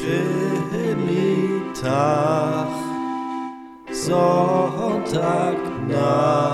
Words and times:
ged 0.00 0.40
Sonntag, 4.10 5.58
tach 5.90 6.49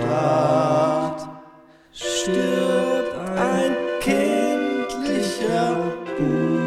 am 0.00 0.08
Start, 0.08 1.28
stirbt 1.92 3.14
ein 3.36 3.76
kindlicher 4.00 5.76
Bub. 6.16 6.58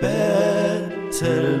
Battle 0.00 1.60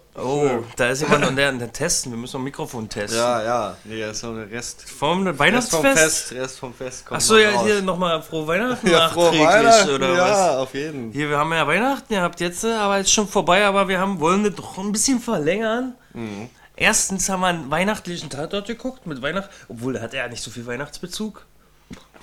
Oh, 0.23 0.63
da 0.75 0.89
ist 0.89 1.01
jemand 1.01 1.23
an 1.25 1.35
der, 1.35 1.51
der 1.53 1.71
Testen. 1.73 2.11
Wir 2.11 2.17
müssen 2.17 2.33
noch 2.33 2.41
ein 2.41 2.45
Mikrofon 2.45 2.87
testen. 2.89 3.19
Ja, 3.19 3.43
ja. 3.43 3.77
Nee, 3.83 3.99
das 4.01 4.17
ist 4.17 4.23
noch 4.23 4.35
der 4.35 4.49
Rest. 4.51 4.83
Vom 4.89 5.25
Rest 5.25 5.29
vom 5.31 5.39
Weihnachtsfest? 5.39 5.97
Fest. 5.99 6.31
Rest 6.33 6.59
vom 6.59 6.73
Fest 6.73 7.05
kommt 7.05 7.17
Achso, 7.17 7.37
ja, 7.37 7.51
raus. 7.51 7.65
hier 7.65 7.81
nochmal 7.81 8.21
frohe 8.21 8.47
Weihnachten 8.47 8.89
Ja, 8.89 9.09
frohe 9.09 9.25
nachträglich, 9.25 9.47
Weihnachten. 9.47 9.89
oder 9.95 10.13
ja, 10.15 10.29
was? 10.29 10.55
auf 10.57 10.73
jeden. 10.73 11.11
Hier, 11.11 11.29
wir 11.29 11.37
haben 11.37 11.51
ja 11.53 11.65
Weihnachten 11.67 12.13
gehabt 12.13 12.39
jetzt, 12.39 12.63
äh, 12.63 12.73
aber 12.73 12.99
ist 12.99 13.11
schon 13.11 13.27
vorbei, 13.27 13.65
aber 13.65 13.87
wir 13.87 13.99
haben, 13.99 14.19
wollen 14.19 14.43
das 14.43 14.55
doch 14.55 14.77
ein 14.77 14.91
bisschen 14.91 15.19
verlängern. 15.19 15.95
Mhm. 16.13 16.49
Erstens 16.75 17.29
haben 17.29 17.41
wir 17.41 17.47
einen 17.47 17.69
weihnachtlichen 17.69 18.29
Tatort 18.29 18.67
geguckt 18.67 19.05
mit 19.05 19.21
Weihnacht, 19.21 19.49
obwohl 19.69 19.93
der 19.93 20.01
hat 20.01 20.13
ja 20.13 20.27
nicht 20.27 20.41
so 20.41 20.49
viel 20.51 20.65
Weihnachtsbezug. 20.65 21.45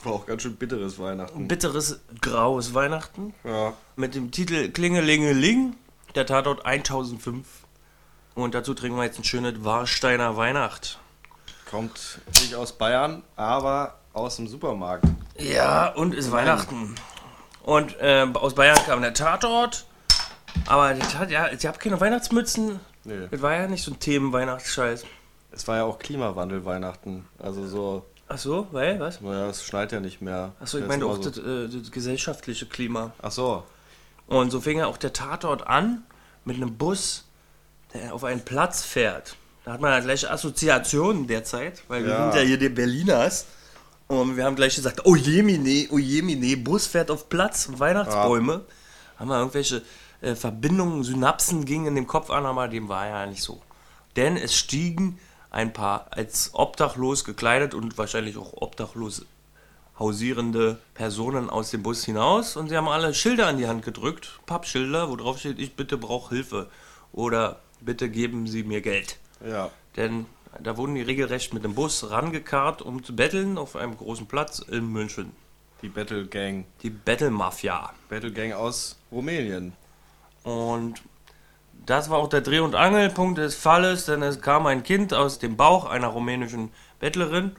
War 0.04 0.12
auch 0.12 0.26
ganz 0.26 0.42
schön 0.42 0.54
bitteres 0.56 0.98
Weihnachten. 0.98 1.48
Bitteres, 1.48 2.00
graues 2.20 2.72
Weihnachten. 2.74 3.34
Ja. 3.44 3.72
mit 3.96 4.14
dem 4.14 4.30
Titel 4.30 4.68
Klingelingeling, 4.70 5.74
der 6.14 6.24
Tatort 6.26 6.64
1005. 6.64 7.46
Und 8.38 8.54
dazu 8.54 8.72
trinken 8.72 8.96
wir 8.96 9.02
jetzt 9.02 9.18
ein 9.18 9.24
schönes 9.24 9.64
Warsteiner 9.64 10.36
Weihnacht. 10.36 11.00
Kommt 11.68 12.20
nicht 12.40 12.54
aus 12.54 12.70
Bayern, 12.70 13.24
aber 13.34 13.98
aus 14.12 14.36
dem 14.36 14.46
Supermarkt. 14.46 15.06
Ja, 15.36 15.88
und 15.88 16.14
ist 16.14 16.30
Weihnachten. 16.30 16.94
Und 17.64 17.98
äh, 17.98 18.28
aus 18.34 18.54
Bayern 18.54 18.78
kam 18.86 19.02
der 19.02 19.12
Tatort. 19.12 19.86
Aber 20.66 20.94
das 20.94 21.16
hat, 21.16 21.32
ja, 21.32 21.48
ich 21.50 21.66
habe 21.66 21.78
keine 21.78 22.00
Weihnachtsmützen. 22.00 22.78
Nee. 23.02 23.26
Das 23.28 23.42
war 23.42 23.56
ja 23.56 23.66
nicht 23.66 23.82
so 23.82 23.90
ein 23.90 23.98
Themen-Weihnachtsscheiß. 23.98 25.04
Es 25.50 25.66
war 25.66 25.78
ja 25.78 25.82
auch 25.82 25.98
Klimawandel 25.98 26.64
Weihnachten. 26.64 27.26
Also 27.40 27.66
so, 27.66 28.06
Ach 28.28 28.38
so, 28.38 28.68
weil, 28.70 29.00
was? 29.00 29.20
naja, 29.20 29.48
es 29.48 29.64
schneit 29.64 29.90
ja 29.90 29.98
nicht 29.98 30.22
mehr. 30.22 30.52
Ach 30.60 30.68
so, 30.68 30.78
ich 30.78 30.86
meine 30.86 31.06
auch 31.06 31.20
so. 31.20 31.28
das, 31.28 31.38
äh, 31.38 31.76
das 31.76 31.90
gesellschaftliche 31.90 32.66
Klima. 32.66 33.10
Ach 33.20 33.32
so. 33.32 33.64
Und 34.28 34.52
so 34.52 34.60
fing 34.60 34.78
ja 34.78 34.86
auch 34.86 34.96
der 34.96 35.12
Tatort 35.12 35.66
an 35.66 36.04
mit 36.44 36.56
einem 36.56 36.76
Bus, 36.78 37.24
auf 38.12 38.24
einen 38.24 38.44
Platz 38.44 38.82
fährt. 38.82 39.36
Da 39.64 39.72
hat 39.72 39.80
man 39.80 39.90
ja 39.92 40.00
gleich 40.00 40.30
Assoziationen 40.30 41.26
derzeit, 41.26 41.82
weil 41.88 42.04
wir 42.04 42.12
Ja. 42.12 42.30
sind 42.32 42.40
ja 42.40 42.46
hier 42.46 42.58
die 42.58 42.68
Berliners. 42.68 43.46
Und 44.06 44.36
wir 44.36 44.44
haben 44.44 44.56
gleich 44.56 44.74
gesagt, 44.76 45.02
oh 45.04 45.16
jemine, 45.16 45.86
oh 45.90 45.98
jemine, 45.98 46.56
Bus 46.56 46.86
fährt 46.86 47.10
auf 47.10 47.28
Platz, 47.28 47.68
Weihnachtsbäume. 47.76 48.62
Haben 49.18 49.28
wir 49.28 49.38
irgendwelche 49.38 49.82
äh, 50.22 50.34
Verbindungen, 50.34 51.04
Synapsen 51.04 51.64
gingen 51.66 51.88
in 51.88 51.94
dem 51.96 52.06
Kopf 52.06 52.30
an, 52.30 52.46
aber 52.46 52.68
dem 52.68 52.88
war 52.88 53.06
ja 53.06 53.26
nicht 53.26 53.42
so. 53.42 53.60
Denn 54.16 54.36
es 54.38 54.54
stiegen 54.56 55.18
ein 55.50 55.72
paar 55.74 56.06
als 56.10 56.50
obdachlos 56.54 57.24
gekleidet 57.24 57.74
und 57.74 57.98
wahrscheinlich 57.98 58.36
auch 58.38 58.52
obdachlos 58.54 59.26
hausierende 59.98 60.78
Personen 60.94 61.50
aus 61.50 61.70
dem 61.70 61.82
Bus 61.82 62.04
hinaus 62.04 62.56
und 62.56 62.68
sie 62.68 62.76
haben 62.76 62.88
alle 62.88 63.12
Schilder 63.14 63.48
an 63.48 63.58
die 63.58 63.66
Hand 63.66 63.84
gedrückt, 63.84 64.38
Pappschilder, 64.46 65.10
wo 65.10 65.16
drauf 65.16 65.38
steht, 65.38 65.58
ich 65.58 65.74
bitte 65.74 65.98
brauche 65.98 66.34
Hilfe 66.34 66.70
oder 67.12 67.58
bitte 67.80 68.08
geben 68.08 68.46
Sie 68.46 68.64
mir 68.64 68.80
Geld. 68.80 69.18
Ja. 69.44 69.70
Denn 69.96 70.26
da 70.60 70.76
wurden 70.76 70.94
die 70.94 71.02
regelrecht 71.02 71.52
mit 71.54 71.64
dem 71.64 71.74
Bus 71.74 72.10
rangekarrt, 72.10 72.82
um 72.82 73.04
zu 73.04 73.14
betteln 73.14 73.58
auf 73.58 73.76
einem 73.76 73.96
großen 73.96 74.26
Platz 74.26 74.58
in 74.58 74.90
München. 74.90 75.32
Die 75.82 75.88
Battle 75.88 76.26
Gang. 76.26 76.64
Die 76.82 76.90
Battle 76.90 77.30
Mafia. 77.30 77.92
Battle 78.08 78.32
Gang 78.32 78.52
aus 78.52 78.98
Rumänien. 79.12 79.72
Und 80.42 81.02
das 81.86 82.10
war 82.10 82.18
auch 82.18 82.28
der 82.28 82.40
Dreh- 82.40 82.60
und 82.60 82.74
Angelpunkt 82.74 83.38
des 83.38 83.54
Falles, 83.54 84.06
denn 84.06 84.22
es 84.22 84.40
kam 84.40 84.66
ein 84.66 84.82
Kind 84.82 85.14
aus 85.14 85.38
dem 85.38 85.56
Bauch 85.56 85.84
einer 85.84 86.08
rumänischen 86.08 86.70
Bettlerin. 86.98 87.52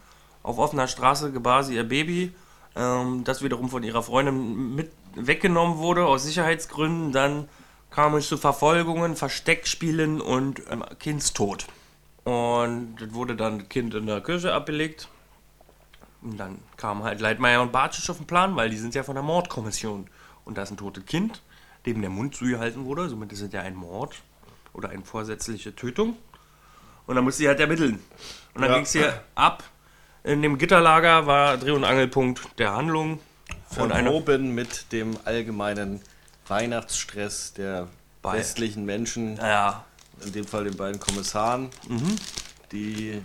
Auf 0.44 0.58
offener 0.58 0.88
Straße 0.88 1.32
gebar 1.32 1.64
sie 1.64 1.76
ihr 1.76 1.88
Baby, 1.88 2.34
ähm, 2.76 3.24
das 3.24 3.42
wiederum 3.42 3.70
von 3.70 3.84
ihrer 3.84 4.04
Freundin 4.04 4.76
mit 4.76 4.92
weggenommen 5.16 5.78
wurde 5.78 6.06
aus 6.06 6.24
Sicherheitsgründen. 6.24 7.12
Dann 7.12 7.50
kam 7.92 8.16
es 8.16 8.28
zu 8.28 8.38
Verfolgungen, 8.38 9.16
Versteckspielen 9.16 10.22
und 10.22 10.62
ähm, 10.70 10.84
Kindstod. 11.00 11.66
Und 12.24 12.98
das 13.00 13.14
wurde 13.14 13.36
dann 13.36 13.60
das 13.60 13.70
Kind 13.70 13.94
in 13.94 14.06
der 14.06 14.22
Kirche 14.22 14.54
abgelegt. 14.54 15.08
Und 16.22 16.38
dann 16.38 16.60
kamen 16.78 17.04
halt 17.04 17.22
Leitmeier 17.22 17.62
und 17.62 17.72
Bartsch 17.72 18.10
auf 18.10 18.18
den 18.18 18.28
Plan, 18.28 18.56
weil 18.56 18.70
die 18.70 18.78
sind 18.78 18.94
ja 18.94 19.04
von 19.04 19.16
der 19.16 19.24
Mordkommission. 19.24 20.08
Und 20.46 20.58
da 20.58 20.64
ist 20.64 20.72
ein 20.72 20.78
totes 20.78 21.06
Kind, 21.06 21.42
dem 21.86 22.02
der 22.02 22.10
Mund 22.10 22.36
zugehalten 22.36 22.86
wurde. 22.86 23.10
Somit 23.10 23.32
ist 23.32 23.42
es 23.42 23.54
ja 23.54 23.62
ein 23.62 23.76
Mord 23.76 24.16
oder 24.74 24.90
eine 24.90 25.04
vorsätzliche 25.04 25.76
Tötung. 25.76 26.18
Und 27.08 27.16
dann 27.16 27.24
musste 27.24 27.40
sie 27.44 27.48
halt 27.48 27.60
ermitteln. 27.60 28.00
Und 28.54 28.62
dann 28.62 28.70
Ja. 28.72 28.76
ging 28.76 28.84
es 28.84 28.92
hier 28.92 29.24
ab. 29.36 29.64
In 30.24 30.42
dem 30.42 30.58
Gitterlager 30.58 31.26
war 31.26 31.58
Dreh- 31.58 31.72
und 31.72 31.86
Angelpunkt 31.86 32.60
der 32.60 32.76
Handlung. 32.76 33.20
Und 33.78 33.92
eine, 33.92 34.10
Verwoben 34.10 34.54
mit 34.54 34.92
dem 34.92 35.18
allgemeinen 35.26 36.02
Weihnachtsstress 36.50 37.54
der 37.54 37.88
Bei- 38.22 38.38
westlichen 38.38 38.86
Menschen, 38.86 39.38
ja, 39.38 39.86
in 40.26 40.34
dem 40.34 40.46
Fall 40.46 40.66
den 40.66 40.76
beiden 40.76 41.00
Kommissaren, 41.00 41.70
Mhm. 41.88 42.16
die 42.72 43.22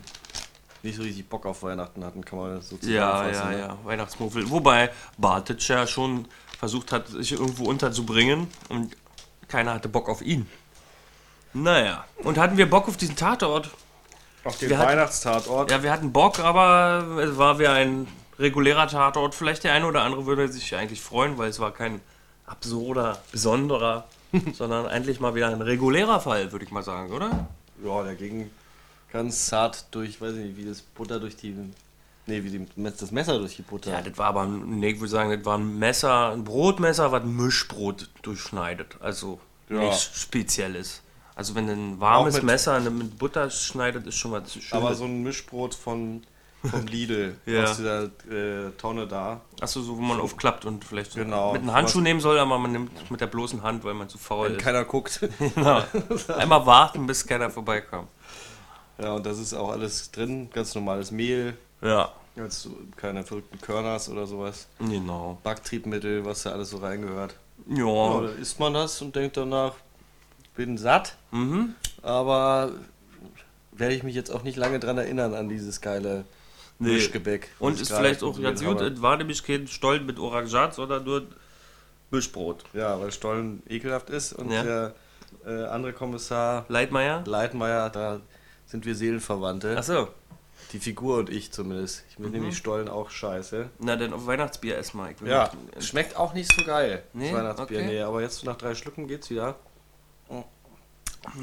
nicht 0.82 0.96
so 0.96 1.02
richtig 1.02 1.28
Bock 1.28 1.46
auf 1.46 1.62
Weihnachten 1.62 2.04
hatten, 2.04 2.24
kann 2.24 2.38
man 2.38 2.60
so 2.60 2.78
ja, 2.82 3.26
ja, 3.30 3.44
ne? 3.50 3.58
ja, 3.58 3.78
Weihnachtsmuffel. 3.84 4.48
Wobei 4.50 4.90
Bartic 5.18 5.66
ja 5.68 5.86
schon 5.86 6.28
versucht 6.58 6.92
hat, 6.92 7.08
sich 7.08 7.32
irgendwo 7.32 7.64
unterzubringen 7.64 8.48
und 8.68 8.96
keiner 9.48 9.74
hatte 9.74 9.88
Bock 9.88 10.08
auf 10.08 10.20
ihn. 10.22 10.46
Naja, 11.54 12.04
und 12.18 12.36
hatten 12.38 12.56
wir 12.56 12.68
Bock 12.68 12.88
auf 12.88 12.96
diesen 12.96 13.16
Tatort? 13.16 13.70
Auf 14.44 14.58
den 14.58 14.68
Wir 14.70 14.78
hatten- 14.78 14.90
Weihnachtstatort. 14.90 15.70
Ja, 15.70 15.82
wir 15.82 15.90
hatten 15.90 16.12
Bock, 16.12 16.38
aber 16.40 17.18
es 17.22 17.36
war 17.38 17.58
wie 17.58 17.66
ein 17.68 18.06
regulärer 18.38 18.86
Tatort. 18.88 19.34
Vielleicht 19.34 19.64
der 19.64 19.72
eine 19.72 19.86
oder 19.86 20.02
andere 20.02 20.26
würde 20.26 20.48
sich 20.48 20.74
eigentlich 20.76 21.00
freuen, 21.00 21.38
weil 21.38 21.48
es 21.48 21.60
war 21.60 21.72
kein 21.72 22.00
absurder, 22.46 23.18
besonderer, 23.32 24.04
sondern 24.54 24.86
endlich 24.86 25.20
mal 25.20 25.34
wieder 25.34 25.48
ein 25.48 25.62
regulärer 25.62 26.20
Fall, 26.20 26.52
würde 26.52 26.64
ich 26.64 26.70
mal 26.70 26.82
sagen, 26.82 27.12
oder? 27.12 27.48
Ja, 27.84 28.02
der 28.02 28.14
ging 28.14 28.50
ganz 29.12 29.46
zart 29.46 29.86
durch, 29.92 30.20
weiß 30.20 30.32
ich 30.34 30.44
nicht, 30.46 30.56
wie 30.56 30.64
das 30.64 30.80
Butter 30.82 31.20
durch 31.20 31.36
die. 31.36 31.54
Nee, 32.26 32.42
wie 32.42 32.50
die, 32.50 32.66
das 32.76 33.10
Messer 33.10 33.38
durch 33.38 33.56
die 33.56 33.62
Butter. 33.62 33.90
Ja, 33.90 34.00
das 34.00 34.16
war 34.16 34.26
aber, 34.28 34.46
nee, 34.46 34.90
ich 34.92 34.98
würde 35.00 35.10
sagen, 35.10 35.30
das 35.30 35.44
war 35.44 35.58
ein 35.58 35.78
Messer, 35.78 36.30
ein 36.32 36.42
Brotmesser, 36.42 37.12
was 37.12 37.22
ein 37.22 37.36
Mischbrot 37.36 38.08
durchschneidet. 38.22 38.96
Also 39.00 39.40
Ja. 39.68 39.80
nichts 39.80 40.18
Spezielles. 40.20 41.02
Also 41.36 41.54
wenn 41.54 41.68
ein 41.68 42.00
warmes 42.00 42.40
Messer 42.42 42.80
mit 42.80 43.18
Butter 43.18 43.50
schneidet, 43.50 44.06
ist 44.06 44.16
schon 44.16 44.32
was 44.32 44.52
Schönes. 44.52 44.72
Aber 44.72 44.94
so 44.94 45.04
ein 45.04 45.22
Mischbrot 45.22 45.74
von, 45.74 46.22
vom 46.70 46.86
Lidl 46.86 47.36
Ja. 47.46 47.64
aus 47.64 47.76
dieser 47.76 48.04
äh, 48.04 48.70
Tonne 48.78 49.06
da. 49.06 49.40
Achso, 49.60 49.82
so 49.82 49.96
wo 49.96 50.00
man 50.00 50.20
aufklappt 50.20 50.64
und 50.64 50.84
vielleicht 50.84 51.12
so 51.12 51.20
Genau. 51.20 51.52
mit 51.52 51.62
einem 51.62 51.72
Handschuh 51.72 52.00
nehmen 52.00 52.20
soll, 52.20 52.38
aber 52.38 52.58
man 52.58 52.72
nimmt 52.72 53.10
mit 53.10 53.20
der 53.20 53.26
bloßen 53.26 53.62
Hand, 53.62 53.84
weil 53.84 53.94
man 53.94 54.08
zu 54.08 54.18
faul 54.18 54.48
Wenn 54.48 54.56
ist. 54.56 54.62
keiner 54.62 54.84
guckt. 54.84 55.20
Genau. 55.38 55.82
Einmal 56.36 56.64
warten, 56.66 57.06
bis 57.06 57.26
keiner 57.26 57.50
vorbeikommt. 57.50 58.08
ja, 58.98 59.12
und 59.12 59.24
das 59.26 59.38
ist 59.38 59.54
auch 59.54 59.70
alles 59.70 60.10
drin. 60.10 60.48
Ganz 60.52 60.74
normales 60.74 61.10
Mehl. 61.10 61.56
Ja, 61.82 62.10
Jetzt 62.36 62.68
keine 62.96 63.22
verrückten 63.22 63.60
Körners 63.60 64.08
oder 64.08 64.26
sowas. 64.26 64.66
genau. 64.80 65.38
Backtriebmittel, 65.44 66.24
was 66.24 66.42
da 66.42 66.50
alles 66.50 66.70
so 66.70 66.78
reingehört. 66.78 67.36
Ja, 67.68 67.76
Ja. 67.86 68.20
dann 68.22 68.38
isst 68.40 68.58
man 68.58 68.74
das 68.74 69.00
und 69.02 69.14
denkt 69.14 69.36
danach, 69.36 69.74
bin 70.56 70.76
satt, 70.76 71.16
Mhm. 71.30 71.74
aber 72.02 72.72
werde 73.70 73.94
ich 73.94 74.02
mich 74.02 74.14
jetzt 74.16 74.30
auch 74.30 74.42
nicht 74.42 74.56
lange 74.56 74.80
dran 74.80 74.98
erinnern 74.98 75.32
an 75.34 75.48
dieses 75.48 75.80
geile 75.80 76.24
Nee. 76.78 76.94
Mischgebäck. 76.94 77.48
Und 77.60 77.80
ist 77.80 77.92
vielleicht 77.92 78.22
auch 78.22 78.40
ganz 78.40 78.62
gut, 78.62 78.80
es 78.80 79.00
war 79.00 79.16
nämlich 79.16 79.44
kein 79.44 79.66
Stollen 79.68 80.06
mit 80.06 80.18
Orangat, 80.18 80.74
sondern 80.74 81.04
nur 81.04 81.26
Mischbrot. 82.10 82.64
Ja, 82.72 83.00
weil 83.00 83.12
Stollen 83.12 83.62
ekelhaft 83.68 84.10
ist 84.10 84.32
und 84.32 84.50
Ja. 84.50 84.62
der 84.62 84.94
äh, 85.46 85.64
andere 85.66 85.92
Kommissar 85.92 86.64
Leitmeier? 86.68 87.22
Leitmeier, 87.26 87.90
da 87.90 88.20
sind 88.66 88.86
wir 88.86 88.94
Seelenverwandte. 88.94 89.76
Achso. 89.76 90.08
Die 90.72 90.78
Figur 90.78 91.18
und 91.18 91.30
ich 91.30 91.52
zumindest. 91.52 92.04
Ich 92.08 92.18
Mhm. 92.18 92.24
finde 92.24 92.38
nämlich 92.38 92.56
Stollen 92.56 92.88
auch 92.88 93.10
scheiße. 93.10 93.68
Na, 93.80 93.96
dann 93.96 94.12
auf 94.12 94.26
Weihnachtsbier. 94.26 94.78
Ich 94.80 94.94
will 94.94 95.28
Ja, 95.28 95.50
noch- 95.74 95.82
schmeckt 95.82 96.16
auch 96.16 96.32
nicht 96.34 96.50
so 96.52 96.64
geil. 96.64 97.02
Nee? 97.12 97.30
das 97.30 97.38
Weihnachtsbier, 97.38 97.78
Okay. 97.78 97.86
nee, 97.86 98.00
aber 98.00 98.22
jetzt 98.22 98.44
nach 98.44 98.56
drei 98.56 98.74
Schlücken 98.74 99.06
geht's 99.06 99.30
wieder. 99.30 99.56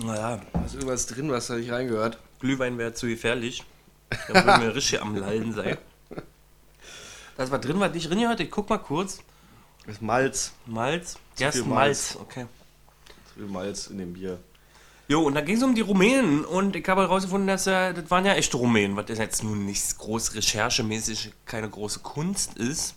Naja, 0.03 0.39
Da 0.53 0.65
ist 0.65 0.75
irgendwas 0.75 1.05
drin, 1.07 1.31
was 1.31 1.47
da 1.47 1.55
nicht 1.55 1.71
reingehört. 1.71 2.17
Glühwein 2.39 2.77
wäre 2.77 2.93
zu 2.93 3.07
gefährlich. 3.07 3.63
Da 4.27 4.45
würden 4.45 4.61
wir 4.61 4.75
richtig 4.75 5.01
am 5.01 5.15
Lallen 5.15 5.53
sein. 5.53 5.77
Das 7.37 7.49
war 7.49 7.59
drin, 7.59 7.79
was 7.79 7.93
nicht 7.93 8.09
drin 8.09 8.27
heute. 8.27 8.43
Ich 8.43 8.51
guck 8.51 8.69
mal 8.69 8.77
kurz. 8.77 9.19
Das 9.85 9.95
ist 9.95 10.01
Malz. 10.01 10.53
Malz. 10.65 11.17
Zu 11.35 11.43
Erst 11.43 11.57
viel 11.57 11.65
Malz. 11.67 12.17
Okay. 12.19 12.45
Zu 13.27 13.39
viel 13.39 13.47
Malz 13.47 13.87
in 13.87 13.97
dem 13.97 14.13
Bier. 14.13 14.39
Jo, 15.07 15.21
und 15.23 15.33
da 15.33 15.41
ging 15.41 15.57
es 15.57 15.63
um 15.63 15.75
die 15.75 15.81
Rumänen 15.81 16.45
und 16.45 16.75
ich 16.75 16.87
habe 16.87 17.01
herausgefunden, 17.01 17.47
dass 17.47 17.67
äh, 17.67 17.93
das 17.93 18.09
waren 18.09 18.25
ja 18.25 18.33
echte 18.33 18.57
Rumänen, 18.57 18.95
was 18.95 19.05
jetzt 19.09 19.43
nun 19.43 19.65
nicht 19.65 19.97
groß 19.97 20.35
recherchemäßig 20.35 21.33
keine 21.45 21.69
große 21.69 21.99
Kunst 21.99 22.57
ist. 22.57 22.95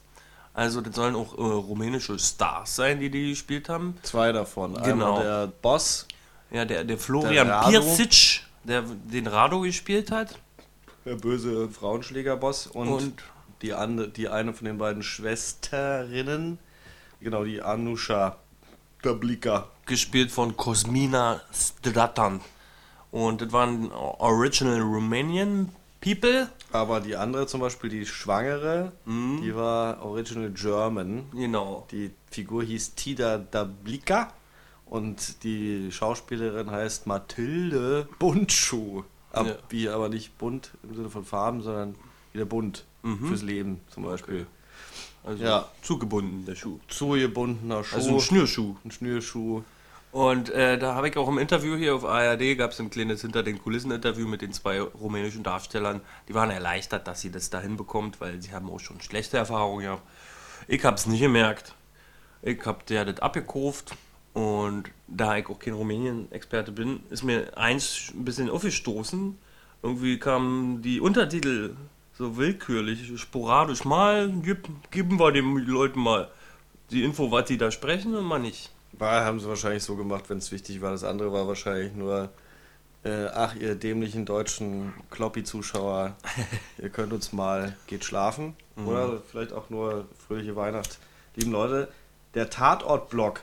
Also 0.52 0.80
das 0.80 0.94
sollen 0.94 1.16
auch 1.16 1.36
äh, 1.36 1.40
rumänische 1.42 2.16
Stars 2.18 2.76
sein, 2.76 3.00
die 3.00 3.10
die 3.10 3.30
gespielt 3.30 3.68
haben. 3.68 3.96
Zwei 4.02 4.30
davon. 4.30 4.74
Genau. 4.74 5.18
Einmal 5.18 5.22
der 5.24 5.46
Boss, 5.60 6.06
Ja, 6.52 6.64
der, 6.64 6.84
der 6.84 6.98
Florian 6.98 7.48
Der. 7.48 7.62
Pirsic, 7.68 8.42
der 8.62 8.82
den 8.82 9.26
Rado 9.26 9.62
gespielt 9.62 10.12
hat. 10.12 10.38
Der 11.04 11.16
böse 11.16 11.68
Frauenschlägerboss 11.68 12.66
und, 12.68 12.88
Und- 12.88 13.22
die, 13.62 13.72
ande, 13.72 14.08
die 14.08 14.28
eine 14.28 14.52
von 14.52 14.66
den 14.66 14.78
beiden 14.78 15.02
Schwesterinnen, 15.02 16.58
genau, 17.20 17.44
die 17.44 17.62
Anusha 17.62 18.36
Dablika. 19.02 19.68
gespielt 19.86 20.30
von 20.30 20.56
Cosmina 20.56 21.40
Stratan. 21.52 22.40
Und 23.10 23.40
das 23.42 23.52
waren 23.52 23.92
Original 23.92 24.80
Romanian 24.80 25.70
People. 26.00 26.48
Aber 26.72 27.00
die 27.00 27.16
andere 27.16 27.46
zum 27.46 27.60
Beispiel, 27.60 27.88
die 27.90 28.06
Schwangere, 28.06 28.92
Mhm. 29.04 29.40
die 29.42 29.54
war 29.54 30.02
Original 30.04 30.50
German. 30.50 31.26
Genau. 31.32 31.86
Die 31.92 32.10
Figur 32.30 32.62
hieß 32.64 32.94
Tida 32.96 33.38
Dablika 33.38 34.32
und 34.86 35.42
die 35.44 35.92
Schauspielerin 35.92 36.70
heißt 36.70 37.06
Mathilde 37.06 38.08
Buntschuh. 38.18 39.04
Ab, 39.34 39.46
Ja. 39.46 39.54
Wie 39.68 39.88
aber 39.88 40.08
nicht 40.08 40.36
bunt 40.38 40.70
im 40.82 40.94
Sinne 40.94 41.10
von 41.10 41.24
Farben, 41.24 41.62
sondern 41.62 41.94
wieder 42.32 42.44
bunt 42.44 42.84
Mhm. 43.02 43.28
fürs 43.28 43.42
Leben 43.42 43.80
zum 43.90 44.04
Beispiel. 44.04 44.46
Also 45.24 45.42
Ja. 45.44 45.68
zugebunden, 45.82 46.44
der 46.46 46.54
Schuh. 46.54 46.78
Zugebundener 46.88 47.82
Schuh, 47.84 47.96
Also 47.96 48.14
ein 48.14 48.20
Schnürschuh. 48.20 48.76
ein 48.84 48.90
Schnürschuh. 48.90 49.62
Und 50.12 50.50
äh, 50.50 50.78
da 50.78 50.94
habe 50.94 51.08
ich 51.08 51.16
auch 51.16 51.28
im 51.28 51.38
Interview 51.38 51.76
hier 51.76 51.94
auf 51.96 52.04
ARD, 52.04 52.56
gab 52.56 52.70
es 52.70 52.78
ein 52.78 52.88
kleines 52.90 53.22
Hinter 53.22 53.42
den 53.42 53.60
Kulissen-Interview 53.60 54.28
mit 54.28 54.42
den 54.42 54.52
zwei 54.52 54.80
rumänischen 54.80 55.42
Darstellern. 55.42 56.00
Die 56.28 56.34
waren 56.34 56.50
erleichtert, 56.50 57.08
dass 57.08 57.20
sie 57.20 57.30
das 57.32 57.50
da 57.50 57.60
hinbekommt, 57.60 58.20
weil 58.20 58.40
sie 58.40 58.52
haben 58.52 58.70
auch 58.70 58.78
schon 58.78 59.00
schlechte 59.00 59.38
Erfahrungen 59.38 59.82
gehabt. 59.82 60.02
Ich 60.68 60.84
habe 60.84 60.96
es 60.96 61.06
nicht 61.06 61.20
gemerkt. 61.20 61.74
Ich 62.42 62.64
habe 62.64 62.84
der 62.88 63.04
das 63.06 63.18
abgekauft 63.20 63.96
und 64.34 64.90
da 65.06 65.36
ich 65.36 65.48
auch 65.48 65.58
kein 65.58 65.74
Rumänien-Experte 65.74 66.72
bin, 66.72 67.00
ist 67.08 67.22
mir 67.22 67.56
eins 67.56 68.12
ein 68.14 68.24
bisschen 68.24 68.50
aufgestoßen. 68.50 69.38
Irgendwie 69.82 70.18
kamen 70.18 70.82
die 70.82 71.00
Untertitel 71.00 71.76
so 72.18 72.36
willkürlich, 72.36 73.12
sporadisch. 73.20 73.84
Mal 73.84 74.32
gib, 74.42 74.68
geben 74.90 75.18
wir 75.18 75.30
den 75.30 75.56
Leuten 75.58 76.00
mal 76.00 76.30
die 76.90 77.04
Info, 77.04 77.30
was 77.30 77.46
die 77.46 77.58
da 77.58 77.70
sprechen 77.70 78.14
und 78.16 78.24
mal 78.24 78.40
nicht. 78.40 78.70
War, 78.92 79.24
haben 79.24 79.38
sie 79.38 79.48
wahrscheinlich 79.48 79.84
so 79.84 79.96
gemacht, 79.96 80.24
wenn 80.28 80.38
es 80.38 80.50
wichtig 80.50 80.80
war. 80.80 80.90
Das 80.90 81.04
andere 81.04 81.32
war 81.32 81.46
wahrscheinlich 81.46 81.94
nur, 81.94 82.30
äh, 83.04 83.26
ach, 83.26 83.54
ihr 83.54 83.76
dämlichen 83.76 84.26
deutschen 84.26 84.94
Kloppy-Zuschauer, 85.10 86.16
ihr 86.78 86.88
könnt 86.88 87.12
uns 87.12 87.32
mal, 87.32 87.76
geht 87.86 88.04
schlafen. 88.04 88.56
Oder 88.86 89.22
vielleicht 89.30 89.52
auch 89.52 89.70
nur 89.70 90.06
fröhliche 90.26 90.56
Weihnacht. 90.56 90.98
Lieben 91.36 91.52
Leute, 91.52 91.88
der 92.34 92.50
Tatort-Blog, 92.50 93.42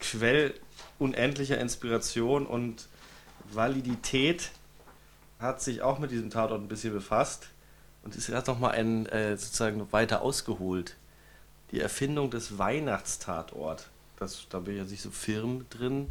Quell 0.00 0.54
unendlicher 0.98 1.58
Inspiration 1.58 2.46
und 2.46 2.88
Validität, 3.52 4.50
hat 5.42 5.60
sich 5.60 5.82
auch 5.82 5.98
mit 5.98 6.10
diesem 6.10 6.30
Tatort 6.30 6.62
ein 6.62 6.68
bisschen 6.68 6.94
befasst 6.94 7.48
und 8.04 8.14
ist 8.14 8.28
erst 8.28 8.46
nochmal 8.46 8.72
ein, 8.72 9.06
äh, 9.06 9.36
sozusagen 9.36 9.92
weiter 9.92 10.22
ausgeholt. 10.22 10.96
Die 11.72 11.80
Erfindung 11.80 12.30
des 12.30 12.58
Weihnachtstatort. 12.58 13.88
Das, 14.18 14.46
da 14.48 14.60
bin 14.60 14.74
ich 14.74 14.80
jetzt 14.80 14.90
nicht 14.90 15.02
so 15.02 15.10
firm 15.10 15.66
drin 15.68 16.10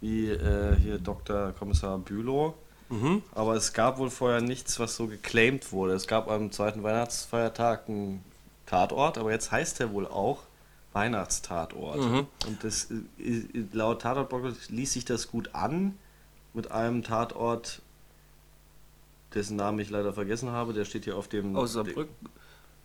wie 0.00 0.30
äh, 0.30 0.76
hier 0.76 0.98
Dr. 0.98 1.52
Kommissar 1.58 1.98
Bülow. 1.98 2.54
Mhm. 2.88 3.22
Aber 3.34 3.54
es 3.54 3.72
gab 3.72 3.98
wohl 3.98 4.10
vorher 4.10 4.40
nichts, 4.40 4.78
was 4.78 4.96
so 4.96 5.08
geclaimed 5.08 5.72
wurde. 5.72 5.94
Es 5.94 6.06
gab 6.06 6.30
am 6.30 6.52
zweiten 6.52 6.82
Weihnachtsfeiertag 6.82 7.88
einen 7.88 8.24
Tatort, 8.66 9.18
aber 9.18 9.32
jetzt 9.32 9.50
heißt 9.50 9.80
er 9.80 9.92
wohl 9.92 10.06
auch 10.06 10.42
Weihnachtstatort. 10.92 11.98
Mhm. 11.98 12.26
Und 12.46 12.64
das, 12.64 12.90
äh, 12.90 13.22
äh, 13.22 13.64
laut 13.72 14.02
Tatortblog 14.02 14.54
ließ 14.68 14.92
sich 14.92 15.04
das 15.04 15.28
gut 15.28 15.54
an 15.54 15.96
mit 16.54 16.70
einem 16.70 17.02
Tatort, 17.02 17.82
dessen 19.34 19.56
Namen 19.56 19.78
ich 19.78 19.90
leider 19.90 20.12
vergessen 20.12 20.50
habe. 20.50 20.72
Der 20.72 20.84
steht 20.84 21.04
hier 21.04 21.16
auf 21.16 21.28
dem. 21.28 21.56
Aus 21.56 21.74
Saarbrücken. 21.74 22.14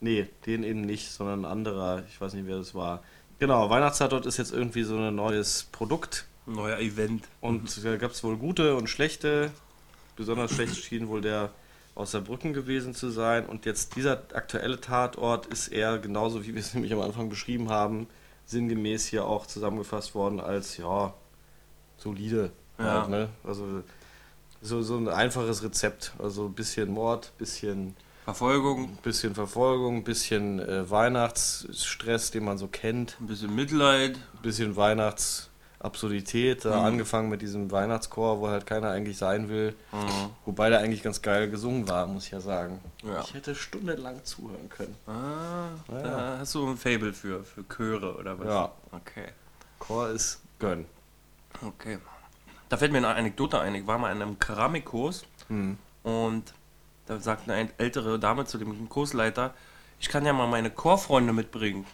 Nee, 0.01 0.27
den 0.45 0.63
eben 0.63 0.81
nicht, 0.81 1.11
sondern 1.11 1.45
ein 1.45 1.51
anderer. 1.51 2.03
Ich 2.09 2.19
weiß 2.19 2.33
nicht, 2.33 2.45
wer 2.45 2.57
das 2.57 2.75
war. 2.75 3.03
Genau, 3.39 3.69
Weihnachtstatort 3.69 4.25
ist 4.25 4.37
jetzt 4.37 4.51
irgendwie 4.51 4.83
so 4.83 4.97
ein 4.97 5.15
neues 5.15 5.67
Produkt. 5.71 6.25
Neuer 6.45 6.79
Event. 6.79 7.27
Und 7.39 7.83
da 7.85 7.95
gab 7.95 8.11
es 8.11 8.23
wohl 8.23 8.37
gute 8.37 8.75
und 8.75 8.89
schlechte. 8.89 9.51
Besonders 10.15 10.51
schlecht 10.51 10.75
schien 10.75 11.07
wohl 11.07 11.21
der 11.21 11.51
aus 11.95 12.11
Saarbrücken 12.11 12.53
gewesen 12.53 12.93
zu 12.93 13.09
sein. 13.09 13.45
Und 13.45 13.65
jetzt 13.65 13.95
dieser 13.95 14.23
aktuelle 14.33 14.79
Tatort 14.81 15.45
ist 15.47 15.67
eher 15.67 15.99
genauso, 15.99 16.45
wie 16.45 16.53
wir 16.53 16.61
es 16.61 16.73
nämlich 16.73 16.93
am 16.93 17.01
Anfang 17.01 17.29
beschrieben 17.29 17.69
haben, 17.69 18.07
sinngemäß 18.45 19.05
hier 19.07 19.25
auch 19.25 19.45
zusammengefasst 19.45 20.15
worden 20.15 20.39
als, 20.39 20.77
ja, 20.77 21.13
solide. 21.97 22.51
Ja. 22.77 23.01
Halt, 23.01 23.09
ne? 23.09 23.29
Also 23.43 23.83
so, 24.61 24.81
so 24.81 24.97
ein 24.97 25.07
einfaches 25.07 25.63
Rezept. 25.63 26.13
Also 26.19 26.45
ein 26.45 26.53
bisschen 26.53 26.91
Mord, 26.91 27.31
bisschen 27.37 27.95
Verfolgung, 28.23 28.97
bisschen 29.03 29.35
Verfolgung, 29.35 29.97
ein 29.97 30.03
bisschen 30.03 30.59
äh, 30.59 30.89
Weihnachtsstress, 30.89 32.31
den 32.31 32.45
man 32.45 32.57
so 32.57 32.67
kennt, 32.67 33.17
ein 33.19 33.27
bisschen 33.27 33.53
Mitleid. 33.53 34.15
ein 34.15 34.41
bisschen 34.41 34.77
Weihnachtsabsurdität, 34.77 35.52
da 35.83 35.89
Mhm. 36.79 36.85
angefangen 36.85 37.29
mit 37.29 37.41
diesem 37.41 37.69
Weihnachtschor, 37.71 38.39
wo 38.39 38.47
halt 38.47 38.65
keiner 38.65 38.89
eigentlich 38.89 39.17
sein 39.17 39.49
will, 39.49 39.75
wobei 40.45 40.69
der 40.69 40.79
eigentlich 40.79 41.03
ganz 41.03 41.21
geil 41.21 41.49
gesungen 41.49 41.87
war, 41.89 42.07
muss 42.07 42.25
ich 42.25 42.31
ja 42.31 42.39
sagen. 42.39 42.79
Ja. 43.03 43.21
Ich 43.21 43.33
hätte 43.33 43.53
stundenlang 43.53 44.23
zuhören 44.23 44.69
können. 44.69 44.95
Ah, 45.07 45.69
Ja. 45.91 46.01
da 46.01 46.37
hast 46.39 46.55
du 46.55 46.67
ein 46.69 46.77
Fable 46.77 47.11
für, 47.13 47.43
für 47.43 47.63
Chöre 47.67 48.15
oder 48.17 48.39
was? 48.39 48.47
Ja. 48.47 48.71
Okay. 48.91 49.27
Chor 49.79 50.09
ist 50.09 50.39
Gönn. 50.59 50.85
Okay. 51.61 51.97
Da 52.69 52.77
fällt 52.77 52.91
mir 52.93 52.99
eine 52.99 53.09
Anekdote 53.09 53.59
ein. 53.59 53.75
Ich 53.75 53.85
war 53.85 53.97
mal 53.97 54.11
in 54.15 54.21
einem 54.21 54.39
Keramikkurs 54.39 55.23
Hm. 55.49 55.77
und 56.03 56.53
da 57.07 57.19
sagte 57.19 57.51
eine 57.53 57.69
ältere 57.77 58.17
Dame 58.17 58.45
zu 58.45 58.57
dem 58.57 58.87
Kursleiter, 58.87 59.53
ich 59.99 60.07
kann 60.07 60.25
ja 60.25 60.31
mal 60.31 60.47
meine 60.47 60.69
Chorfreunde 60.71 61.33
mitbringen. 61.33 61.85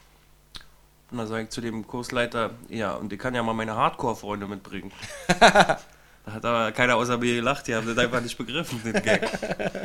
Und 1.11 1.17
dann 1.17 1.27
sage 1.27 1.43
ich 1.43 1.49
zu 1.49 1.61
dem 1.61 1.87
Kursleiter, 1.87 2.51
ja, 2.69 2.93
und 2.93 3.11
ich 3.11 3.19
kann 3.19 3.33
ja 3.33 3.41
mal 3.41 3.53
meine 3.53 3.75
Hardcore-Freunde 3.75 4.47
mitbringen. 4.47 4.91
da 5.39 5.79
hat 6.27 6.45
aber 6.45 6.71
keiner 6.71 6.97
außer 6.97 7.17
mir 7.17 7.35
gelacht, 7.35 7.67
die 7.67 7.75
haben 7.75 7.87
das 7.87 7.97
einfach 7.97 8.21
nicht 8.21 8.37
begriffen, 8.37 8.81
den 8.83 9.01
Gag. 9.01 9.27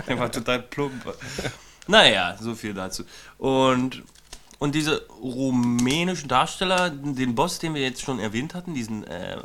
Der 0.07 0.19
war 0.19 0.31
total 0.31 0.61
plump. 0.61 1.14
Naja, 1.87 2.37
so 2.38 2.54
viel 2.54 2.75
dazu. 2.75 3.04
Und, 3.38 4.02
und 4.59 4.75
diese 4.75 5.07
rumänischen 5.09 6.28
Darsteller, 6.28 6.90
den 6.90 7.35
Boss, 7.35 7.59
den 7.59 7.75
wir 7.75 7.83
jetzt 7.83 8.02
schon 8.02 8.19
erwähnt 8.19 8.54
hatten, 8.54 8.75
diesen 8.75 9.04
äh, 9.04 9.38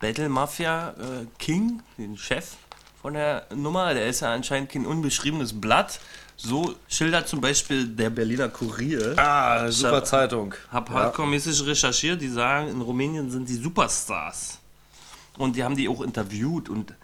Battle 0.00 0.28
Mafia 0.28 0.90
äh, 0.90 1.26
King, 1.38 1.82
den 1.98 2.16
Chef 2.16 2.56
von 3.00 3.14
der 3.14 3.46
Nummer. 3.54 3.94
Der 3.94 4.06
ist 4.06 4.20
ja 4.20 4.32
anscheinend 4.32 4.70
kein 4.70 4.86
unbeschriebenes 4.86 5.60
Blatt. 5.60 6.00
So 6.44 6.74
schildert 6.88 7.28
zum 7.28 7.40
Beispiel 7.40 7.86
der 7.86 8.10
Berliner 8.10 8.48
Kurier. 8.48 9.14
Ah, 9.16 9.70
super 9.70 9.96
hab- 9.98 10.06
Zeitung. 10.06 10.54
Hab 10.72 10.88
Ja. 10.88 10.96
hardcore-mäßig 10.96 11.64
recherchiert, 11.66 12.20
die 12.20 12.28
sagen, 12.28 12.68
in 12.68 12.80
Rumänien 12.80 13.30
sind 13.30 13.48
die 13.48 13.54
Superstars. 13.54 14.58
Und 15.38 15.54
die 15.56 15.62
haben 15.62 15.76
die 15.76 15.88
auch 15.88 16.00
interviewt 16.02 16.68
und 16.68 16.94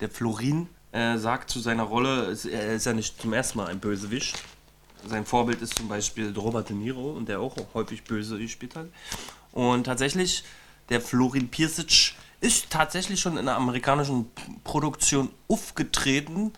der 0.00 0.10
Florin 0.10 0.68
äh, 0.92 1.16
sagt 1.16 1.48
zu 1.50 1.58
seiner 1.60 1.84
Rolle, 1.84 2.36
er 2.50 2.74
ist 2.74 2.84
ja 2.84 2.92
nicht 2.92 3.20
zum 3.20 3.32
ersten 3.32 3.56
Mal 3.58 3.68
ein 3.68 3.80
Bösewicht. 3.80 4.38
Sein 5.08 5.24
Vorbild 5.24 5.62
ist 5.62 5.74
zum 5.78 5.88
Beispiel 5.88 6.32
Robert 6.36 6.68
De 6.68 6.76
Niro 6.76 7.12
und 7.12 7.28
der 7.30 7.40
auch 7.40 7.56
häufig 7.72 8.04
böse 8.04 8.38
gespielt 8.38 8.76
hat. 8.76 8.86
Und 9.52 9.84
tatsächlich, 9.84 10.44
der 10.90 11.00
Florin 11.00 11.48
Pirsic 11.48 12.12
ist 12.42 12.68
tatsächlich 12.68 13.20
schon 13.20 13.32
in 13.32 13.48
einer 13.48 13.56
amerikanischen 13.56 14.26
Produktion 14.64 15.30
aufgetreten. 15.48 16.52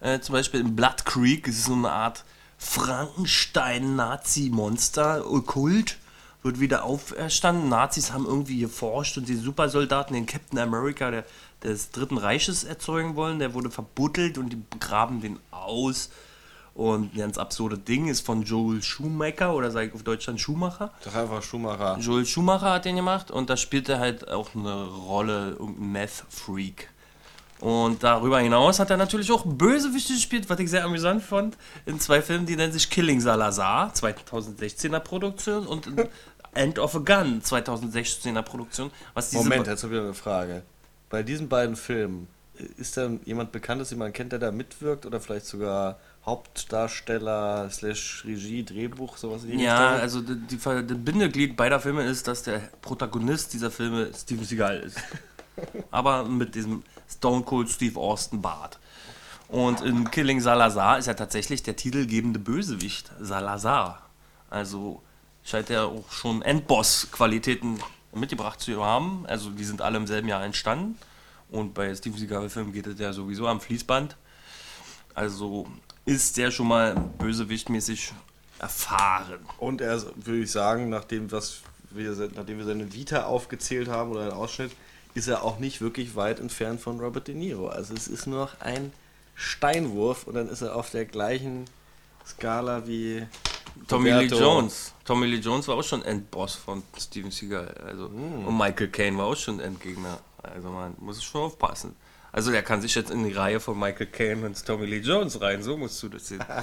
Äh, 0.00 0.20
zum 0.20 0.34
Beispiel 0.34 0.60
in 0.60 0.76
Blood 0.76 1.04
Creek, 1.04 1.46
das 1.46 1.56
ist 1.56 1.66
so 1.66 1.74
eine 1.74 1.90
Art 1.90 2.24
Frankenstein-Nazi-Monster, 2.58 5.30
okkult, 5.30 5.98
wird 6.42 6.58
wieder 6.60 6.84
auferstanden. 6.84 7.68
Nazis 7.68 8.12
haben 8.12 8.24
irgendwie 8.26 8.60
geforscht 8.60 9.18
und 9.18 9.28
die 9.28 9.36
Supersoldaten, 9.36 10.14
den 10.14 10.24
Captain 10.26 10.58
America 10.58 11.10
der, 11.10 11.24
des 11.62 11.90
Dritten 11.90 12.16
Reiches 12.18 12.64
erzeugen 12.64 13.14
wollen, 13.16 13.38
der 13.38 13.54
wurde 13.54 13.70
verbuddelt 13.70 14.36
und 14.38 14.50
die 14.50 14.62
graben 14.78 15.20
den 15.20 15.38
aus. 15.50 16.10
Und 16.74 17.14
ein 17.14 17.18
ganz 17.18 17.38
absurde 17.38 17.78
Ding 17.78 18.08
ist 18.08 18.20
von 18.20 18.42
Joel 18.42 18.82
Schumacher 18.82 19.54
oder 19.54 19.70
sage 19.70 19.86
ich 19.88 19.94
auf 19.94 20.02
Deutschland 20.02 20.38
Schumacher. 20.38 20.92
Doch 21.04 21.14
einfach 21.14 21.42
Schumacher. 21.42 21.96
Joel 21.98 22.26
Schumacher 22.26 22.70
hat 22.70 22.84
den 22.84 22.96
gemacht 22.96 23.30
und 23.30 23.48
da 23.48 23.56
spielt 23.56 23.88
er 23.88 23.98
halt 23.98 24.28
auch 24.28 24.54
eine 24.54 24.84
Rolle, 24.84 25.56
irgendein 25.58 25.92
Meth-Freak. 25.92 26.90
Und 27.60 28.02
darüber 28.02 28.40
hinaus 28.40 28.78
hat 28.78 28.90
er 28.90 28.96
natürlich 28.96 29.32
auch 29.32 29.44
Bösewichte 29.46 30.12
gespielt, 30.12 30.48
was 30.50 30.58
ich 30.58 30.70
sehr 30.70 30.84
amüsant 30.84 31.22
fand, 31.22 31.56
in 31.86 31.98
zwei 32.00 32.20
Filmen, 32.20 32.46
die 32.46 32.56
nennen 32.56 32.72
sich 32.72 32.90
Killing 32.90 33.20
Salazar, 33.20 33.92
2016er 33.94 35.00
Produktion, 35.00 35.66
und 35.66 35.88
End 36.54 36.78
of 36.78 36.94
a 36.96 36.98
Gun, 36.98 37.42
2016er 37.42 38.42
Produktion. 38.42 38.90
Moment, 39.32 39.66
jetzt 39.66 39.84
habe 39.84 39.94
ich 39.94 40.00
eine 40.00 40.14
Frage. 40.14 40.62
Bei 41.08 41.22
diesen 41.22 41.48
beiden 41.48 41.76
Filmen, 41.76 42.28
äh, 42.58 42.64
ist 42.80 42.96
da 42.96 43.10
jemand 43.24 43.52
bekannt, 43.52 43.80
dass 43.80 43.90
jemand 43.90 44.14
kennt, 44.14 44.32
der 44.32 44.38
da 44.38 44.50
mitwirkt 44.50 45.06
oder 45.06 45.20
vielleicht 45.20 45.46
sogar 45.46 45.98
Hauptdarsteller, 46.24 47.70
slash 47.70 48.24
Regie, 48.26 48.64
Drehbuch, 48.64 49.16
sowas 49.16 49.44
in 49.44 49.60
Ja, 49.60 49.90
Richtung? 49.90 50.00
also 50.00 50.20
die, 50.22 50.56
die, 50.56 50.58
das 50.58 50.98
Bindeglied 50.98 51.56
beider 51.56 51.78
Filme 51.78 52.04
ist, 52.04 52.26
dass 52.26 52.42
der 52.42 52.58
Protagonist 52.82 53.52
dieser 53.52 53.70
Filme 53.70 54.10
Steven 54.14 54.44
Seagal 54.44 54.80
ist. 54.80 54.98
Aber 55.90 56.24
mit 56.24 56.54
diesem 56.54 56.82
Stone 57.08 57.42
Cold 57.42 57.68
Steve 57.68 57.98
Austin 57.98 58.42
Bart. 58.42 58.78
Und 59.48 59.80
in 59.80 60.10
Killing 60.10 60.40
Salazar 60.40 60.98
ist 60.98 61.06
ja 61.06 61.14
tatsächlich 61.14 61.62
der 61.62 61.76
titelgebende 61.76 62.38
Bösewicht 62.38 63.10
Salazar. 63.20 64.02
Also 64.50 65.02
scheint 65.44 65.70
er 65.70 65.86
auch 65.86 66.10
schon 66.10 66.42
Endboss-Qualitäten 66.42 67.78
mitgebracht 68.12 68.60
zu 68.60 68.84
haben. 68.84 69.24
Also 69.26 69.50
die 69.50 69.64
sind 69.64 69.82
alle 69.82 69.96
im 69.98 70.06
selben 70.06 70.28
Jahr 70.28 70.44
entstanden. 70.44 70.98
Und 71.50 71.74
bei 71.74 71.94
Steven 71.94 72.18
Seagal-Filmen 72.18 72.72
geht 72.72 72.86
es 72.86 72.98
ja 72.98 73.12
sowieso 73.12 73.46
am 73.46 73.60
Fließband. 73.60 74.16
Also 75.14 75.68
ist 76.04 76.36
der 76.36 76.50
schon 76.50 76.68
mal 76.68 76.94
bösewichtmäßig 77.18 78.12
erfahren. 78.58 79.38
Und 79.58 79.80
er, 79.80 80.02
würde 80.16 80.40
ich 80.40 80.50
sagen, 80.50 80.88
nachdem, 80.88 81.30
was 81.30 81.60
wir, 81.90 82.12
nachdem 82.34 82.58
wir 82.58 82.64
seine 82.64 82.92
Vita 82.92 83.24
aufgezählt 83.24 83.88
haben 83.88 84.10
oder 84.10 84.22
einen 84.22 84.32
Ausschnitt, 84.32 84.72
ist 85.16 85.28
er 85.28 85.42
auch 85.42 85.58
nicht 85.58 85.80
wirklich 85.80 86.14
weit 86.14 86.40
entfernt 86.40 86.80
von 86.80 87.00
Robert 87.00 87.28
De 87.28 87.34
Niro. 87.34 87.68
Also 87.68 87.94
es 87.94 88.06
ist 88.06 88.26
nur 88.26 88.40
noch 88.40 88.60
ein 88.60 88.92
Steinwurf 89.34 90.26
und 90.26 90.34
dann 90.34 90.48
ist 90.48 90.62
er 90.62 90.76
auf 90.76 90.90
der 90.90 91.06
gleichen 91.06 91.64
Skala 92.26 92.86
wie 92.86 93.26
Tommy 93.88 94.10
Lee. 94.10 94.26
Jones. 94.26 94.92
Tommy 95.04 95.26
Lee 95.26 95.38
Jones 95.38 95.68
war 95.68 95.76
auch 95.76 95.82
schon 95.82 96.02
Endboss 96.04 96.54
von 96.54 96.82
Steven 96.98 97.30
Seagal. 97.30 97.74
Also, 97.86 98.08
Hm. 98.08 98.46
Und 98.46 98.58
Michael 98.58 98.88
Caine 98.88 99.16
war 99.18 99.26
auch 99.26 99.36
schon 99.36 99.60
Endgegner. 99.60 100.18
Also 100.42 100.68
man 100.68 100.94
muss 100.98 101.22
schon 101.22 101.42
aufpassen. 101.42 101.96
Also 102.32 102.50
der 102.50 102.62
kann 102.62 102.82
sich 102.82 102.94
jetzt 102.94 103.10
in 103.10 103.24
die 103.24 103.32
Reihe 103.32 103.58
von 103.58 103.78
Michael 103.78 104.06
Caine 104.06 104.46
und 104.46 104.64
Tommy 104.66 104.86
Lee 104.86 104.98
Jones 105.00 105.40
rein. 105.40 105.62
So 105.62 105.76
musst 105.76 106.02
du 106.02 106.08
das 106.08 106.28
sehen. 106.28 106.44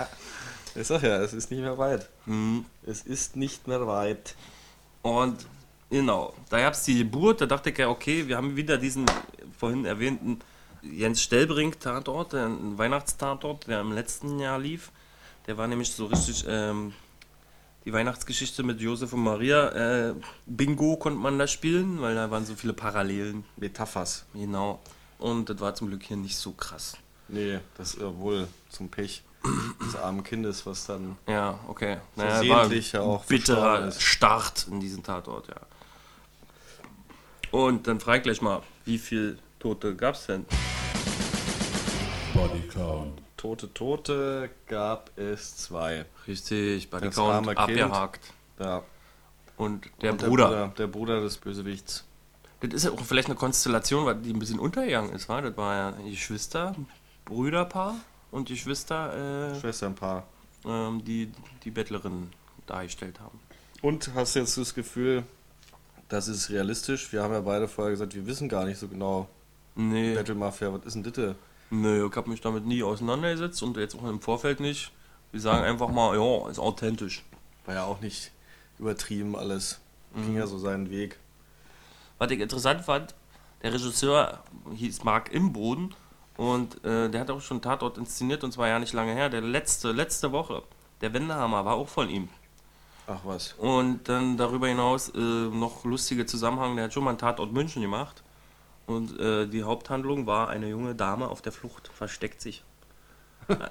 Ich 0.75 0.87
sag 0.87 1.03
ja, 1.03 1.21
es 1.21 1.33
ist 1.33 1.51
nicht 1.51 1.59
mehr 1.61 1.77
weit. 1.77 2.09
Mhm. 2.25 2.65
Es 2.83 3.03
ist 3.03 3.35
nicht 3.35 3.67
mehr 3.67 3.85
weit. 3.85 4.33
Und 5.03 5.45
genau, 5.93 6.33
da 6.49 6.59
gab 6.59 6.73
es 6.73 6.83
die 6.83 6.97
Geburt, 6.97 7.41
da 7.41 7.45
dachte 7.45 7.69
ich 7.69 7.77
ja, 7.77 7.87
okay, 7.89 8.27
wir 8.27 8.35
haben 8.37 8.55
wieder 8.55 8.77
diesen 8.77 9.05
vorhin 9.57 9.85
erwähnten 9.85 10.39
Jens 10.81 11.21
Stellbrink 11.21 11.79
Tatort, 11.79 12.33
der- 12.33 12.47
ein 12.47 12.77
Weihnachtstatort, 12.77 13.67
der 13.67 13.81
im 13.81 13.93
letzten 13.93 14.39
Jahr 14.39 14.59
lief. 14.59 14.91
Der 15.47 15.57
war 15.57 15.67
nämlich 15.67 15.91
so 15.91 16.07
richtig 16.07 16.43
ähm, 16.47 16.93
die 17.85 17.93
Weihnachtsgeschichte 17.93 18.63
mit 18.63 18.79
Josef 18.81 19.13
und 19.13 19.23
Maria. 19.23 19.69
Äh, 20.09 20.13
Bingo 20.45 20.97
konnte 20.97 21.19
man 21.19 21.37
da 21.39 21.47
spielen, 21.47 22.01
weil 22.01 22.15
da 22.15 22.29
waren 22.31 22.45
so 22.45 22.55
viele 22.55 22.73
Parallelen. 22.73 23.43
Metaphers. 23.57 24.25
Genau. 24.33 24.79
Und 25.19 25.49
das 25.49 25.59
war 25.59 25.73
zum 25.75 25.87
Glück 25.89 26.03
hier 26.03 26.17
nicht 26.17 26.37
so 26.37 26.51
krass. 26.51 26.97
Nee, 27.29 27.59
das 27.77 27.93
ist 27.93 28.01
ja 28.01 28.17
wohl 28.17 28.47
zum 28.69 28.89
Pech 28.89 29.23
des 29.85 29.95
armen 29.97 30.23
Kindes, 30.23 30.65
was 30.65 30.85
dann 30.85 31.17
Ja, 31.27 31.59
okay. 31.67 31.97
Versehentlich 32.15 32.91
ja 32.93 33.01
auch 33.01 33.23
bitterer. 33.25 33.91
Start 33.91 34.67
in 34.69 34.79
diesen 34.79 35.03
Tatort, 35.03 35.47
ja. 35.47 35.55
Und 37.53 37.85
dann 37.85 37.99
frag 37.99 38.17
ich 38.17 38.23
gleich 38.23 38.41
mal, 38.41 38.63
wie 38.83 38.97
viel 38.97 39.37
Tote 39.59 39.95
gab 39.95 40.15
es 40.15 40.25
denn? 40.25 40.43
Body 42.33 42.67
Count. 42.67 43.21
Tote 43.37 43.71
Tote 43.75 44.49
gab 44.67 45.15
es 45.19 45.55
zwei. 45.57 46.05
Richtig, 46.27 46.89
bei 46.89 46.99
Das 46.99 47.13
Count 47.13 47.31
arme 47.31 47.47
Kind. 47.53 47.59
abgehakt. 47.59 48.21
Ja. 48.57 48.81
Und 49.57 49.87
der 50.01 50.13
Und 50.13 50.23
Bruder. 50.25 50.73
Der 50.79 50.87
Bruder 50.87 51.21
des 51.21 51.37
Bösewichts. 51.37 52.05
Das 52.61 52.73
ist 52.73 52.85
ja 52.85 52.91
auch 52.91 52.99
vielleicht 53.01 53.27
eine 53.27 53.35
Konstellation, 53.35 54.05
weil 54.07 54.15
die 54.15 54.33
ein 54.33 54.39
bisschen 54.39 54.57
untergegangen 54.57 55.11
ist, 55.11 55.29
war. 55.29 55.43
Das 55.43 55.55
war 55.55 55.75
ja 55.75 55.91
Geschwister, 56.09 56.73
Brüderpaar 57.25 57.93
und 58.31 58.47
Geschwister, 58.47 59.51
äh, 59.53 59.59
Schwesternpaar. 59.59 60.25
ähm, 60.65 61.05
die 61.05 61.31
die 61.63 61.69
Bettlerinnen 61.69 62.31
dargestellt 62.65 63.19
haben. 63.19 63.39
Und 63.83 64.09
hast 64.15 64.33
jetzt 64.33 64.57
das 64.57 64.73
Gefühl, 64.73 65.23
das 66.13 66.27
ist 66.27 66.49
realistisch? 66.51 67.11
Wir 67.11 67.23
haben 67.23 67.33
ja 67.33 67.41
beide 67.41 67.67
vorher 67.67 67.91
gesagt, 67.91 68.13
wir 68.13 68.25
wissen 68.27 68.47
gar 68.47 68.65
nicht 68.65 68.77
so 68.77 68.87
genau. 68.87 69.27
Nee, 69.75 70.13
Battle 70.13 70.35
Mafia, 70.35 70.71
was 70.71 70.85
ist 70.85 70.93
denn 70.93 71.03
das? 71.03 71.35
nee 71.71 72.03
ich 72.03 72.15
habe 72.15 72.29
mich 72.29 72.39
damit 72.39 72.65
nie 72.65 72.83
auseinandergesetzt 72.83 73.63
und 73.63 73.77
jetzt 73.77 73.95
auch 73.95 74.07
im 74.07 74.21
Vorfeld 74.21 74.59
nicht. 74.59 74.91
Wir 75.31 75.41
sagen 75.41 75.63
einfach 75.63 75.89
mal, 75.89 76.15
ja, 76.15 76.49
ist 76.49 76.59
authentisch. 76.59 77.23
War 77.65 77.73
ja 77.73 77.83
auch 77.85 77.99
nicht 78.01 78.31
übertrieben 78.77 79.35
alles. 79.35 79.79
Mhm. 80.13 80.25
Ging 80.25 80.35
ja 80.35 80.45
so 80.45 80.59
seinen 80.59 80.91
Weg. 80.91 81.17
Was 82.19 82.29
ich 82.29 82.39
interessant 82.39 82.81
fand, 82.81 83.15
der 83.63 83.73
Regisseur 83.73 84.43
hieß 84.75 85.03
Marc 85.03 85.33
Imboden 85.33 85.95
und 86.37 86.83
äh, 86.85 87.09
der 87.09 87.21
hat 87.21 87.31
auch 87.31 87.41
schon 87.41 87.61
Tatort 87.61 87.97
inszeniert 87.97 88.43
und 88.43 88.51
zwar 88.51 88.67
ja 88.67 88.77
nicht 88.77 88.93
lange 88.93 89.13
her. 89.13 89.29
Der 89.29 89.41
letzte, 89.41 89.91
letzte 89.91 90.31
Woche, 90.31 90.61
der 91.01 91.11
Wendehammer 91.13 91.65
war 91.65 91.73
auch 91.73 91.89
von 91.89 92.07
ihm. 92.07 92.29
Ach 93.07 93.19
was. 93.23 93.53
Und 93.53 94.07
dann 94.07 94.37
darüber 94.37 94.67
hinaus 94.67 95.09
äh, 95.09 95.17
noch 95.17 95.83
lustige 95.83 96.25
Zusammenhang, 96.25 96.75
der 96.75 96.85
hat 96.85 96.93
schon 96.93 97.03
mal 97.03 97.11
einen 97.11 97.19
Tatort 97.19 97.51
München 97.51 97.81
gemacht. 97.81 98.23
Und 98.85 99.19
äh, 99.19 99.47
die 99.47 99.63
Haupthandlung 99.63 100.25
war, 100.25 100.49
eine 100.49 100.69
junge 100.69 100.95
Dame 100.95 101.27
auf 101.27 101.41
der 101.41 101.51
Flucht 101.51 101.89
versteckt 101.89 102.41
sich. 102.41 102.63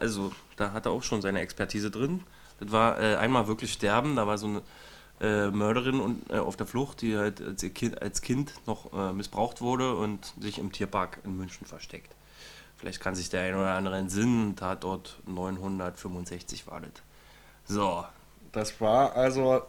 Also, 0.01 0.33
da 0.57 0.73
hat 0.73 0.87
er 0.87 0.93
auch 0.93 1.03
schon 1.03 1.23
seine 1.23 1.41
Expertise 1.41 1.91
drin. 1.91 2.25
Das 2.61 2.73
war 2.73 3.01
äh, 3.01 3.17
einmal 3.17 3.47
wirklich 3.47 3.73
sterben, 3.73 4.17
da 4.17 4.27
war 4.27 4.37
so 4.37 4.47
eine 4.47 4.63
äh, 5.21 5.51
Mörderin 5.51 6.01
und, 6.01 6.31
äh, 6.31 6.39
auf 6.39 6.57
der 6.57 6.67
Flucht, 6.67 7.01
die 7.01 7.17
halt 7.17 7.41
als, 7.41 7.63
kind, 7.73 8.03
als 8.03 8.21
Kind 8.21 8.53
noch 8.67 8.93
äh, 8.93 9.13
missbraucht 9.13 9.61
wurde 9.61 9.95
und 9.97 10.35
sich 10.41 10.59
im 10.59 10.73
Tierpark 10.73 11.21
in 11.25 11.37
München 11.37 11.67
versteckt. 11.67 12.15
Vielleicht 12.77 13.01
kann 13.01 13.15
sich 13.15 13.31
der 13.31 13.43
ein 13.43 13.55
oder 13.55 13.75
andere 13.75 13.97
entsinnen, 13.97 14.57
Tatort 14.57 15.21
965 15.27 16.67
war 16.67 16.81
das. 16.81 16.91
So, 17.65 18.05
Das 18.53 18.81
war 18.81 19.15
also 19.17 19.63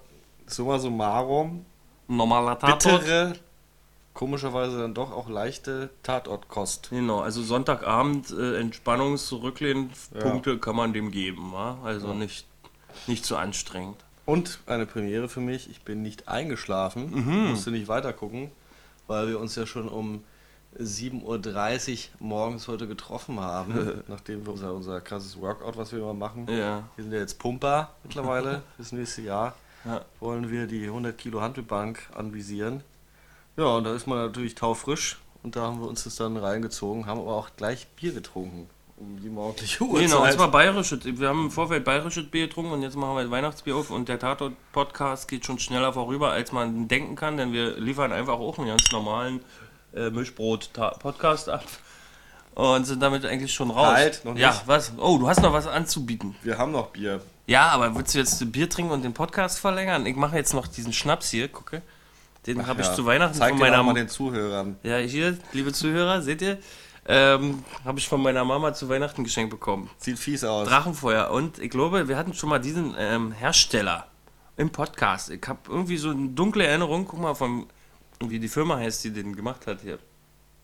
summa 0.45 0.77
summarum 0.79 1.65
normaler 2.07 2.59
Tatort. 2.59 3.01
bittere, 3.01 3.33
komischerweise 4.13 4.77
dann 4.79 4.93
doch 4.93 5.11
auch 5.11 5.29
leichte 5.29 5.89
Tatortkost. 6.03 6.89
Genau, 6.89 7.21
also 7.21 7.41
Sonntagabend 7.41 8.29
äh, 8.31 8.59
Entspannungs-Rücklehn-Punkte 8.59 10.57
kann 10.59 10.75
man 10.75 10.93
dem 10.93 11.11
geben, 11.11 11.51
wa? 11.51 11.77
also 11.83 12.13
nicht, 12.13 12.45
nicht 13.07 13.25
zu 13.25 13.37
anstrengend. 13.37 13.97
Und 14.25 14.59
eine 14.67 14.85
Premiere 14.85 15.27
für 15.27 15.41
mich, 15.41 15.69
ich 15.69 15.81
bin 15.81 16.01
nicht 16.01 16.27
eingeschlafen, 16.29 17.11
Mhm. 17.11 17.49
musste 17.51 17.71
nicht 17.71 17.87
weiter 17.87 18.13
gucken, 18.13 18.51
weil 19.07 19.27
wir 19.27 19.39
uns 19.39 19.55
ja 19.55 19.65
schon 19.65 19.87
um 19.89 20.23
7.30 20.79 21.91
Uhr 22.19 22.27
morgens 22.27 22.67
heute 22.67 22.87
getroffen 22.87 23.39
haben, 23.39 24.03
nachdem 24.07 24.45
wir 24.45 24.53
unser, 24.53 24.73
unser 24.73 25.01
krasses 25.01 25.39
Workout, 25.39 25.77
was 25.77 25.91
wir 25.91 25.99
immer 25.99 26.13
machen, 26.13 26.47
Ja, 26.49 26.83
wir 26.95 27.03
sind 27.03 27.13
ja 27.13 27.19
jetzt 27.19 27.39
Pumper 27.39 27.89
mittlerweile, 28.03 28.61
fürs 28.75 28.91
nächste 28.91 29.21
Jahr, 29.21 29.55
Ja. 29.85 30.01
wollen 30.19 30.49
wir 30.49 30.67
die 30.67 30.85
100 30.85 31.17
Kilo 31.17 31.41
Handelbank 31.41 32.09
anvisieren. 32.15 32.81
Ja, 33.57 33.65
und 33.65 33.83
da 33.83 33.93
ist 33.93 34.07
man 34.07 34.17
natürlich 34.17 34.55
taufrisch 34.55 35.19
und 35.43 35.55
da 35.55 35.61
haben 35.63 35.79
wir 35.81 35.87
uns 35.87 36.03
das 36.05 36.15
dann 36.15 36.37
reingezogen, 36.37 37.05
haben 37.05 37.19
aber 37.19 37.33
auch 37.35 37.49
gleich 37.57 37.87
Bier 37.95 38.13
getrunken. 38.13 38.69
Um 38.95 39.19
die 39.21 39.27
morgendliche 39.29 39.83
Uhrzeit. 39.83 40.05
Genau, 40.07 40.23
und 40.23 40.31
zwar 40.31 40.51
bayerisches. 40.51 41.03
Wir 41.03 41.27
haben 41.27 41.45
im 41.45 41.51
Vorfeld 41.51 41.83
bayerisches 41.83 42.27
Bier 42.27 42.47
getrunken 42.47 42.71
und 42.73 42.83
jetzt 42.83 42.95
machen 42.95 43.17
wir 43.17 43.29
Weihnachtsbier 43.31 43.75
auf 43.75 43.89
und 43.89 44.07
der 44.07 44.19
Tatort-Podcast 44.19 45.27
geht 45.27 45.45
schon 45.45 45.57
schneller 45.59 45.91
vorüber, 45.93 46.31
als 46.31 46.51
man 46.51 46.87
denken 46.87 47.15
kann, 47.15 47.35
denn 47.37 47.51
wir 47.51 47.75
liefern 47.79 48.11
einfach 48.11 48.39
auch 48.39 48.57
einen 48.59 48.67
ganz 48.67 48.91
normalen 48.91 49.41
äh, 49.95 50.09
Mischbrot-Podcast 50.09 51.49
ab 51.49 51.63
und 52.55 52.85
sind 52.85 53.01
damit 53.01 53.25
eigentlich 53.25 53.53
schon 53.53 53.71
raus. 53.71 53.93
Halt, 53.95 54.25
noch 54.25 54.35
Ja, 54.35 54.51
nicht. 54.51 54.67
was? 54.67 54.93
Oh, 54.97 55.17
du 55.17 55.27
hast 55.27 55.41
noch 55.41 55.53
was 55.53 55.67
anzubieten. 55.67 56.35
wir 56.43 56.57
haben 56.57 56.71
noch 56.71 56.87
Bier. 56.87 57.21
Ja, 57.47 57.69
aber 57.69 57.93
willst 57.95 58.13
du 58.15 58.19
jetzt 58.19 58.51
Bier 58.51 58.69
trinken 58.69 58.91
und 58.91 59.03
den 59.03 59.13
Podcast 59.13 59.59
verlängern? 59.59 60.05
Ich 60.05 60.15
mache 60.15 60.35
jetzt 60.37 60.53
noch 60.53 60.67
diesen 60.67 60.93
Schnaps 60.93 61.29
hier, 61.31 61.47
gucke. 61.47 61.81
Den 62.45 62.67
habe 62.67 62.81
ich 62.81 62.87
Ja. 62.87 62.93
zu 62.93 63.05
Weihnachten 63.05 63.35
Zeig 63.37 63.51
von 63.51 63.59
meiner 63.59 63.83
Mutter. 63.83 63.99
den 63.99 64.09
Zuhörern. 64.09 64.77
Ja, 64.83 64.97
hier, 64.97 65.37
liebe 65.53 65.71
Zuhörer, 65.73 66.21
seht 66.21 66.41
ihr? 66.41 66.57
Ähm, 67.05 67.63
habe 67.83 67.99
ich 67.99 68.07
von 68.07 68.21
meiner 68.21 68.45
Mama 68.45 68.73
zu 68.73 68.87
Weihnachten 68.87 69.23
geschenkt 69.25 69.49
bekommen. 69.49 69.89
Sieht 69.97 70.17
fies 70.19 70.43
aus. 70.45 70.67
Drachenfeuer. 70.69 71.31
Und 71.31 71.59
ich 71.59 71.69
glaube, 71.69 72.07
wir 72.07 72.15
hatten 72.15 72.33
schon 72.33 72.49
mal 72.49 72.59
diesen 72.59 72.95
ähm, 72.97 73.33
Hersteller 73.33 74.07
im 74.55 74.69
Podcast. 74.69 75.29
Ich 75.29 75.45
habe 75.47 75.59
irgendwie 75.67 75.97
so 75.97 76.11
eine 76.11 76.29
dunkle 76.29 76.65
Erinnerung. 76.65 77.05
Guck 77.05 77.19
mal, 77.19 77.33
von, 77.33 77.65
wie 78.19 78.39
die 78.39 78.47
Firma 78.47 78.77
heißt, 78.77 79.03
die 79.03 79.11
den 79.11 79.35
gemacht 79.35 79.67
hat 79.67 79.81
hier. 79.81 79.99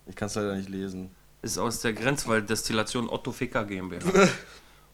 Ich 0.08 0.16
kann 0.16 0.28
es 0.28 0.36
leider 0.36 0.56
nicht 0.56 0.70
lesen. 0.70 1.12
Ist 1.42 1.58
aus 1.58 1.82
der 1.82 1.94
Grenzwald-Destillation 1.94 3.10
Otto 3.10 3.32
Ficker 3.32 3.64
GmbH. 3.64 4.06
Wollen 4.06 4.30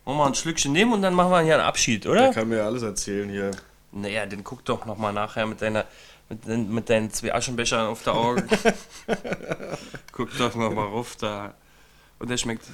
wir 0.06 0.14
mal 0.14 0.28
ein 0.28 0.36
Schlückchen 0.36 0.72
nehmen 0.72 0.94
und 0.94 1.02
dann 1.02 1.16
machen 1.16 1.32
wir 1.32 1.42
hier 1.42 1.56
einen 1.56 1.64
Abschied, 1.64 2.04
Der 2.06 2.12
oder? 2.12 2.34
kann 2.34 2.48
mir 2.48 2.58
ja 2.58 2.66
alles 2.66 2.84
erzählen 2.84 3.28
hier. 3.30 3.52
Naja, 3.92 4.26
den 4.26 4.44
guck 4.44 4.64
doch 4.66 4.86
nochmal 4.86 5.14
nachher 5.14 5.48
mit 5.48 5.62
deiner 5.62 5.86
mit, 6.30 6.48
den, 6.48 6.74
mit 6.74 6.90
deinen 6.90 7.12
zwei 7.12 7.34
Aschenbechern 7.34 7.88
auf 7.88 8.04
der 8.04 8.14
Augen. 8.14 8.48
guck 10.12 10.36
doch 10.38 10.56
nochmal 10.56 10.88
rauf 10.88 11.16
da. 11.16 11.54
Und 12.20 12.30
der 12.30 12.38
schmeckt 12.38 12.66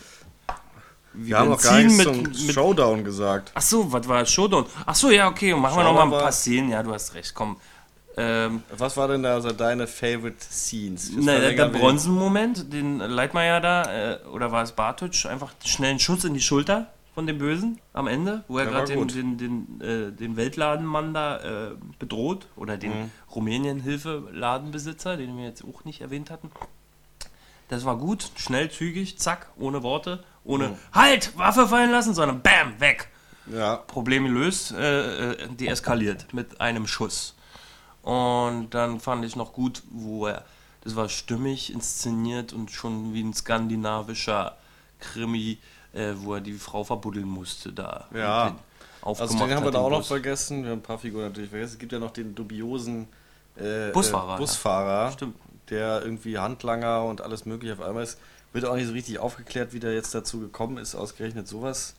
wie 1.14 1.28
Wir 1.28 1.40
haben 1.40 1.50
noch 1.50 1.62
gar 1.62 1.78
nichts 1.80 1.98
mit, 1.98 2.06
zum 2.06 2.22
mit 2.22 2.54
Showdown 2.54 3.04
gesagt. 3.04 3.52
Ach 3.54 3.62
so, 3.62 3.92
was 3.92 4.08
war 4.08 4.26
Showdown? 4.26 4.66
Ach 4.86 4.96
so, 4.96 5.10
ja, 5.10 5.28
okay, 5.28 5.54
machen 5.54 5.76
wir 5.76 5.84
Showdown 5.84 5.96
noch 5.96 6.06
mal 6.06 6.18
ein 6.18 6.24
paar 6.24 6.32
Szenen. 6.32 6.70
Ja, 6.70 6.82
du 6.84 6.94
hast 6.94 7.14
recht, 7.14 7.34
komm. 7.34 7.58
Ähm, 8.18 8.64
Was 8.78 8.98
war 8.98 9.08
denn 9.08 9.24
da 9.24 9.34
also 9.36 9.52
deine 9.52 9.88
Favorite 9.88 10.44
Scenes? 10.44 11.12
Ne, 11.12 11.40
der, 11.40 11.54
der 11.54 11.66
Bronzenmoment, 11.68 12.72
den 12.74 13.00
Leitmeier 13.00 13.62
da, 13.62 14.14
äh, 14.14 14.20
oder 14.26 14.52
war 14.52 14.64
es 14.64 14.74
Bartsch, 14.74 15.26
einfach 15.26 15.54
schnell 15.64 15.92
einen 15.92 16.00
Schuss 16.00 16.26
in 16.26 16.34
die 16.34 16.42
Schulter 16.42 16.88
von 17.16 17.26
dem 17.28 17.38
Bösen 17.38 17.80
am 17.94 18.08
Ende, 18.08 18.44
wo 18.50 18.58
er 18.58 18.66
war 18.66 18.86
gerade 18.86 18.96
den, 18.96 19.38
den, 19.38 19.78
den, 19.78 19.82
äh, 19.82 20.12
den 20.12 20.36
Weltladenmann 20.36 21.14
da 21.14 21.70
äh, 21.70 21.72
bedroht, 22.00 22.48
oder 22.58 22.78
den 22.78 22.92
Mhm. 23.04 23.12
Rumänien-Hilfe-Ladenbesitzer, 23.34 25.18
den 25.18 25.38
wir 25.38 25.46
jetzt 25.46 25.64
auch 25.64 25.86
nicht 25.86 26.02
erwähnt 26.02 26.30
hatten. 26.30 26.52
Das 27.70 27.86
war 27.86 27.98
gut, 27.98 28.30
schnell, 28.36 28.70
zügig, 28.70 29.18
zack, 29.20 29.48
ohne 29.58 29.84
Worte, 29.84 30.24
ohne 30.44 30.70
Mhm. 30.70 30.76
Halt, 30.94 31.38
Waffe 31.38 31.68
fallen 31.68 31.92
lassen, 31.92 32.14
sondern 32.14 32.42
Bam, 32.42 32.80
weg. 32.80 33.08
Ja, 33.48 33.78
Problem 33.78 34.26
gelöst, 34.26 34.72
äh, 34.74 35.32
äh, 35.32 35.48
deeskaliert 35.50 36.34
mit 36.34 36.60
einem 36.62 36.88
Schuss. 36.88 37.36
Und 38.04 38.72
dann 38.72 39.00
fand 39.00 39.24
ich 39.26 39.36
noch 39.36 39.54
gut, 39.54 39.84
wo 39.92 40.28
er, 40.28 40.44
das 40.84 40.96
war 40.96 41.10
stimmig 41.10 41.72
inszeniert 41.72 42.54
und 42.54 42.72
schon 42.72 43.14
wie 43.14 43.24
ein 43.24 43.34
skandinavischer 43.34 44.58
Krimi, 45.00 45.60
äh, 45.94 46.14
wo 46.18 46.36
er 46.36 46.42
die 46.42 46.54
Frau 46.54 46.84
verbuddeln 46.84 47.28
musste 47.28 47.72
da. 47.72 48.08
Ja. 48.14 48.56
Also 49.02 49.26
den 49.26 49.56
haben 49.56 49.64
wir 49.64 49.72
da 49.72 49.80
auch 49.80 49.90
noch 49.90 50.00
Bus. 50.00 50.08
vergessen. 50.08 50.64
Wir 50.64 50.72
haben 50.72 50.80
ein 50.80 50.84
paar 50.84 51.00
Figuren 51.00 51.26
natürlich 51.26 51.50
vergessen. 51.50 51.74
Es 51.74 51.80
gibt 51.80 51.92
ja 51.92 52.00
noch 52.00 52.12
den 52.12 52.36
dubiosen 52.36 53.08
äh, 53.56 53.92
Busfahrer, 53.92 54.36
äh, 54.36 54.38
Busfahrer 54.38 55.12
Stimmt. 55.12 55.36
der 55.70 56.04
irgendwie 56.04 56.38
Handlanger 56.38 57.04
und 57.06 57.22
alles 57.22 57.46
mögliche 57.46 57.74
auf 57.74 57.82
einmal 57.82 58.04
ist. 58.04 58.20
Wird 58.54 58.66
auch 58.66 58.76
nicht 58.76 58.88
so 58.88 58.94
richtig 58.94 59.18
aufgeklärt, 59.20 59.74
wie 59.74 59.80
der 59.80 59.94
jetzt 59.94 60.14
dazu 60.14 60.40
gekommen 60.40 60.78
ist, 60.78 60.94
ausgerechnet 60.94 61.48
sowas 61.48 61.96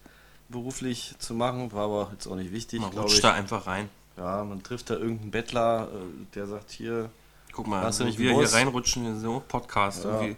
beruflich 0.48 1.14
zu 1.18 1.34
machen. 1.34 1.72
War 1.72 1.84
aber 1.84 2.08
jetzt 2.12 2.26
auch 2.26 2.36
nicht 2.36 2.52
wichtig, 2.52 2.80
Man 2.80 2.90
rutscht 2.92 3.16
ich. 3.16 3.22
da 3.22 3.32
einfach 3.32 3.66
rein. 3.66 3.88
Ja, 4.16 4.44
man 4.44 4.62
trifft 4.62 4.90
da 4.90 4.94
irgendeinen 4.94 5.30
Bettler, 5.30 5.88
äh, 5.92 6.34
der 6.34 6.46
sagt 6.46 6.70
hier, 6.70 7.10
Guck 7.52 7.66
mal, 7.66 7.82
Hast 7.82 8.00
du 8.00 8.04
nicht 8.04 8.18
wir 8.18 8.34
hier 8.34 8.52
reinrutschen, 8.52 9.04
in 9.04 9.20
so 9.20 9.42
Podcast. 9.46 10.04
Ja. 10.04 10.22
Irgendwie. 10.22 10.36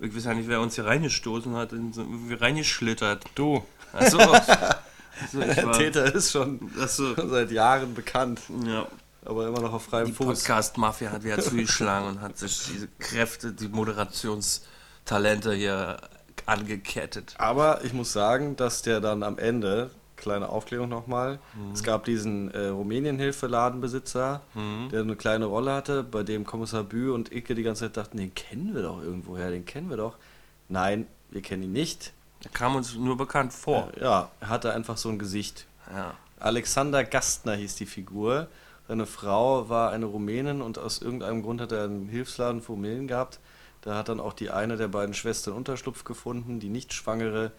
Ich 0.00 0.14
weiß 0.14 0.24
ja 0.24 0.34
nicht, 0.34 0.48
wer 0.48 0.60
uns 0.60 0.74
hier 0.74 0.86
reingestoßen 0.86 1.54
hat, 1.56 1.72
irgendwie 1.72 2.34
reingeschlittert. 2.34 3.24
du, 3.34 3.62
Achso. 3.92 4.18
also 4.20 5.40
der 5.40 5.66
war, 5.66 5.72
Täter 5.72 6.14
ist 6.14 6.32
schon 6.32 6.70
achso, 6.80 7.14
seit 7.28 7.50
Jahren 7.50 7.94
bekannt, 7.94 8.40
ja. 8.66 8.86
aber 9.24 9.46
immer 9.46 9.60
noch 9.60 9.72
auf 9.72 9.84
freiem 9.84 10.06
Die 10.06 10.12
Fuß. 10.12 10.26
Podcast-Mafia 10.26 11.10
hat 11.10 11.24
wieder 11.24 11.38
zugeschlagen 11.38 12.08
und 12.08 12.20
hat 12.20 12.38
sich 12.38 12.64
diese 12.72 12.88
Kräfte, 12.98 13.52
die 13.52 13.68
Moderationstalente 13.68 15.54
hier 15.54 15.98
angekettet. 16.46 17.34
Aber 17.38 17.84
ich 17.84 17.92
muss 17.92 18.12
sagen, 18.12 18.56
dass 18.56 18.82
der 18.82 19.00
dann 19.00 19.22
am 19.22 19.38
Ende, 19.38 19.90
kleine 20.20 20.48
Aufklärung 20.48 20.88
nochmal, 20.88 21.40
Mhm. 21.54 21.72
es 21.72 21.82
gab 21.82 22.04
diesen 22.04 22.50
äh, 22.52 22.68
Rumänien-Hilfe-Ladenbesitzer, 22.68 24.40
Mhm. 24.54 24.88
der 24.90 25.00
eine 25.00 25.16
kleine 25.16 25.46
Rolle 25.46 25.72
hatte, 25.72 26.02
bei 26.04 26.22
dem 26.22 26.44
Kommissar 26.44 26.84
Bü 26.84 27.12
und 27.12 27.32
Icke 27.32 27.54
die 27.54 27.62
ganze 27.62 27.86
Zeit 27.86 27.96
dachten, 27.96 28.16
den 28.18 28.34
kennen 28.34 28.74
wir 28.74 28.82
doch 28.82 29.02
irgendwoher, 29.02 29.50
den 29.50 29.64
kennen 29.64 29.90
wir 29.90 29.96
doch. 29.96 30.16
Nein, 30.68 31.06
wir 31.30 31.42
kennen 31.42 31.62
ihn 31.64 31.72
nicht. 31.72 32.12
Er 32.44 32.50
kam 32.50 32.76
uns 32.76 32.94
nur 32.94 33.16
bekannt 33.16 33.52
vor. 33.52 33.90
Ja, 34.00 34.30
er 34.40 34.48
hatte 34.48 34.72
einfach 34.72 34.96
so 34.96 35.08
ein 35.08 35.18
Gesicht. 35.18 35.66
Ja. 35.94 36.14
Alexander 36.38 37.04
Gastner 37.04 37.54
hieß 37.54 37.74
die 37.76 37.86
Figur. 37.86 38.46
Seine 38.88 39.06
Frau 39.06 39.68
war 39.68 39.90
eine 39.90 40.06
Rumänin 40.06 40.62
und 40.62 40.78
aus 40.78 41.02
irgendeinem 41.02 41.42
Grund 41.42 41.60
hat 41.60 41.72
er 41.72 41.84
einen 41.84 42.08
Hilfsladen 42.08 42.60
für 42.62 42.72
Rumänen 42.72 43.08
gehabt. 43.08 43.38
Da 43.82 43.94
hat 43.96 44.08
dann 44.08 44.20
auch 44.20 44.32
die 44.32 44.50
eine 44.50 44.76
der 44.76 44.88
beiden 44.88 45.14
Schwestern 45.14 45.54
Unterschlupf 45.54 46.04
gefunden, 46.04 46.60
die 46.60 46.68
nicht 46.68 46.92
schwangere. 46.92 47.52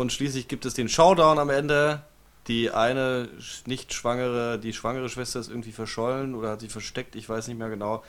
Und 0.00 0.12
schließlich 0.12 0.48
gibt 0.48 0.64
es 0.64 0.74
den 0.74 0.88
Showdown 0.88 1.38
am 1.38 1.50
Ende. 1.50 2.02
Die 2.46 2.70
eine 2.70 3.28
nicht 3.66 3.92
schwangere, 3.92 4.58
die 4.58 4.72
schwangere 4.72 5.08
Schwester 5.08 5.40
ist 5.40 5.50
irgendwie 5.50 5.72
verschollen 5.72 6.34
oder 6.34 6.50
hat 6.50 6.60
sich 6.60 6.72
versteckt, 6.72 7.14
ich 7.14 7.28
weiß 7.28 7.48
nicht 7.48 7.58
mehr 7.58 7.68
genau. 7.68 8.02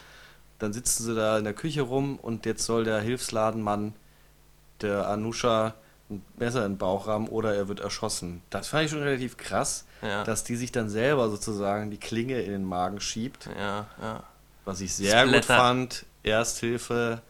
Dann 0.60 0.72
sitzen 0.72 1.04
sie 1.04 1.16
da 1.16 1.38
in 1.38 1.44
der 1.44 1.54
Küche 1.54 1.82
rum 1.82 2.18
und 2.22 2.46
jetzt 2.46 2.64
soll 2.66 2.84
der 2.86 3.00
Hilfsladenmann 3.02 3.94
der 4.82 5.08
Anusha 5.10 5.74
ein 6.10 6.24
Messer 6.38 6.66
in 6.66 6.74
den 6.74 6.78
Bauch 6.78 7.08
rammen 7.08 7.28
oder 7.28 7.54
er 7.54 7.68
wird 7.68 7.82
erschossen. 7.82 8.42
Das 8.50 8.70
fand 8.70 8.86
ich 8.86 8.92
schon 8.92 9.04
relativ 9.04 9.36
krass, 9.38 9.86
Ja. 10.02 10.24
dass 10.24 10.44
die 10.46 10.56
sich 10.56 10.72
dann 10.72 10.90
selber 10.90 11.30
sozusagen 11.30 11.92
die 11.92 11.98
Klinge 12.00 12.40
in 12.42 12.52
den 12.52 12.64
Magen 12.66 13.02
schiebt. 13.02 13.50
Ja, 13.60 13.88
ja. 14.02 14.24
Was 14.64 14.80
ich 14.82 14.94
sehr 14.94 15.26
gut 15.26 15.44
Splatter. 15.44 15.58
fand. 15.58 16.06
Ersthilfe, 16.24 17.22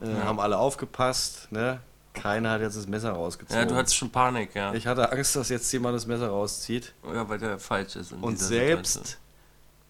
äh, 0.00 0.06
haben 0.24 0.38
alle 0.40 0.58
aufgepasst. 0.58 1.50
Ne? 1.50 1.80
Keiner 2.16 2.50
hat 2.50 2.60
jetzt 2.62 2.76
das 2.76 2.86
Messer 2.86 3.12
rausgezogen. 3.12 3.58
ja, 3.62 3.64
du 3.68 3.74
hattest 3.76 3.96
schon 3.96 4.10
Panik, 4.10 4.54
ja. 4.54 4.72
ich 4.74 4.86
hatte 4.86 5.10
Angst, 5.12 5.36
dass 5.36 5.48
jetzt 5.48 5.70
jemand 5.72 5.94
das 5.96 6.06
Messer 6.06 6.28
rauszieht. 6.28 6.92
ja, 7.14 7.28
weil 7.28 7.38
der 7.38 7.58
falsch 7.58 7.96
ist. 7.96 8.12
in 8.12 8.18
Und 8.20 8.38
selbst 8.38 8.92
Situation. 8.94 9.20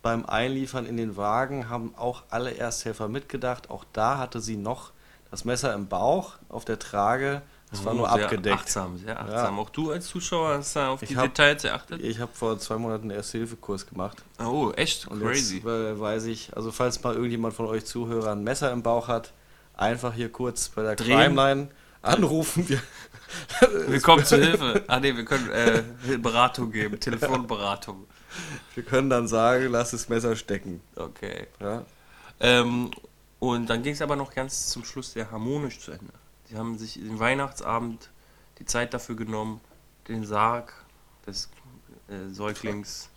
beim 0.02 0.26
Einliefern 0.26 0.86
in 0.86 0.96
den 0.96 1.16
Wagen 1.16 1.68
haben 1.68 1.94
auch 1.96 2.24
alle 2.30 2.52
Ersthelfer 2.56 3.08
mitgedacht. 3.08 3.70
Auch 3.70 3.84
da 3.92 4.18
hatte 4.18 4.40
sie 4.40 4.56
noch 4.56 4.90
das 5.30 5.44
Messer 5.44 5.72
im 5.74 5.86
Bauch 5.88 6.34
auf 6.48 6.64
der 6.64 6.78
Trage. 6.78 7.42
Es 7.72 7.84
war 7.84 7.94
Oh, 7.94 7.96
nur 7.96 8.10
sehr 8.12 8.24
abgedeckt. 8.26 8.56
Achtsam, 8.60 8.96
sehr 8.96 9.18
achtsam. 9.20 9.58
Auch 9.58 9.70
du 9.70 9.90
als 9.90 10.06
Zuschauer 10.06 10.58
hast 10.58 10.76
da 10.76 10.90
auf 10.90 11.02
Ich 11.02 11.08
die 11.08 11.16
hab- 11.16 11.24
Details 11.24 11.62
geachtet? 11.62 12.00
Ich 12.00 12.20
habe 12.20 12.30
vor 12.32 12.56
zwei 12.60 12.76
Monaten 12.76 13.04
einen 13.10 13.18
Erste-Hilfe-Kurs 13.18 13.86
gemacht. 13.88 14.22
Oh, 14.38 14.70
echt? 14.76 15.08
Und 15.08 15.20
Crazy. 15.20 15.56
jetzt 15.56 15.66
äh, 15.66 15.98
weiß 15.98 16.26
ich, 16.26 16.56
also 16.56 16.70
falls 16.70 17.02
mal 17.02 17.14
irgendjemand 17.14 17.54
von 17.54 17.66
euch 17.66 17.84
Zuhörern 17.84 18.38
ein 18.38 18.44
Messer 18.44 18.70
im 18.70 18.82
Bauch 18.84 19.08
hat, 19.08 19.32
einfach 19.76 20.14
hier 20.14 20.30
kurz 20.30 20.68
bei 20.68 20.82
der 20.82 20.94
Drehen. 20.94 21.18
Crimeline 21.18 21.68
anrufen. 22.06 22.68
Wir, 22.68 22.80
Wir 23.88 24.00
kommen 24.00 24.24
zur 24.24 24.38
Hilfe. 24.38 24.84
Ah 24.86 25.00
ne, 25.00 25.16
wir 25.16 25.24
können 25.24 25.50
äh, 25.50 25.82
Beratung 26.18 26.70
geben, 26.70 26.98
Telefonberatung. 26.98 28.06
wir 28.74 28.82
können 28.82 29.10
dann 29.10 29.28
sagen, 29.28 29.68
lass 29.70 29.90
das 29.90 30.08
Messer 30.08 30.36
stecken. 30.36 30.80
Okay. 30.94 31.46
Ja? 31.60 31.84
Ähm, 32.40 32.90
und 33.38 33.68
dann 33.68 33.82
ging 33.82 33.92
es 33.92 34.02
aber 34.02 34.16
noch 34.16 34.34
ganz 34.34 34.68
zum 34.68 34.84
Schluss 34.84 35.12
sehr 35.12 35.30
harmonisch 35.30 35.80
zu 35.80 35.92
Ende. 35.92 36.12
Sie 36.48 36.56
haben 36.56 36.78
sich 36.78 36.94
den 36.94 37.18
Weihnachtsabend 37.18 38.10
die 38.58 38.64
Zeit 38.64 38.94
dafür 38.94 39.16
genommen, 39.16 39.60
den 40.08 40.24
Sarg 40.24 40.72
des 41.26 41.50
äh, 42.08 42.32
Säuglings. 42.32 43.10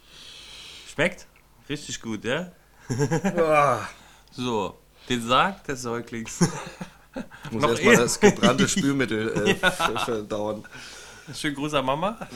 Schmeckt? 0.87 1.27
Richtig 1.67 2.01
gut, 2.01 2.23
ja? 2.23 2.51
So, 4.31 4.77
den 5.09 5.27
Sarg 5.27 5.63
des 5.63 5.81
Säuglings. 5.81 6.39
Ich 7.45 7.51
muss 7.51 7.63
erstmal 7.69 7.95
das 7.95 8.19
gebrannte 8.19 8.67
Spülmittel 8.67 9.47
äh, 9.47 9.55
ver- 9.71 9.71
verdauen. 9.71 10.63
Schönen 11.33 11.55
Gruß 11.55 11.73
an 11.75 11.85
Mama. 11.85 12.17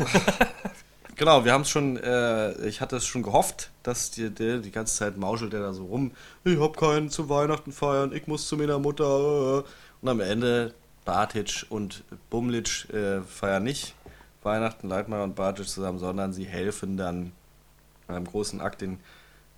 Genau, 1.15 1.45
wir 1.45 1.53
haben 1.53 1.61
es 1.61 1.69
schon, 1.69 1.95
äh, 1.97 2.53
ich 2.67 2.81
hatte 2.81 2.95
es 2.95 3.05
schon 3.05 3.21
gehofft, 3.21 3.69
dass 3.83 4.09
die, 4.09 4.31
die, 4.31 4.61
die 4.61 4.71
ganze 4.71 4.95
Zeit 4.97 5.15
mauschelt 5.15 5.53
er 5.53 5.59
da 5.59 5.71
so 5.71 5.85
rum. 5.85 6.09
Ich 6.43 6.59
hab 6.59 6.75
keinen 6.75 7.11
zu 7.11 7.29
Weihnachten 7.29 7.71
feiern, 7.71 8.11
ich 8.15 8.25
muss 8.25 8.47
zu 8.47 8.57
meiner 8.57 8.79
Mutter. 8.79 9.59
äh. 9.63 9.63
Und 10.01 10.09
am 10.09 10.19
Ende 10.19 10.73
Bartic 11.05 11.67
und 11.69 12.03
Bumlic 12.31 12.89
äh, 12.91 13.21
feiern 13.21 13.63
nicht 13.63 13.93
Weihnachten, 14.41 14.89
Leitmeier 14.89 15.23
und 15.23 15.35
Bartic 15.35 15.67
zusammen, 15.69 15.99
sondern 15.99 16.33
sie 16.33 16.45
helfen 16.45 16.97
dann 16.97 17.31
beim 18.07 18.25
großen 18.25 18.59
Akt 18.59 18.81
den 18.81 18.99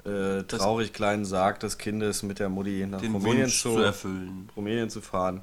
äh, 0.05 0.43
traurig 0.43 0.93
kleinen 0.93 1.25
Sarg 1.25 1.59
des 1.59 1.77
Kindes 1.77 2.23
mit 2.23 2.39
der 2.39 2.49
Mutti 2.49 2.85
nach 2.85 3.01
Rumänien 3.01 3.49
zu, 3.49 3.73
zu 3.73 3.79
erfüllen. 3.79 4.49
Rumänien 4.55 4.89
zu 4.89 5.01
fahren 5.01 5.41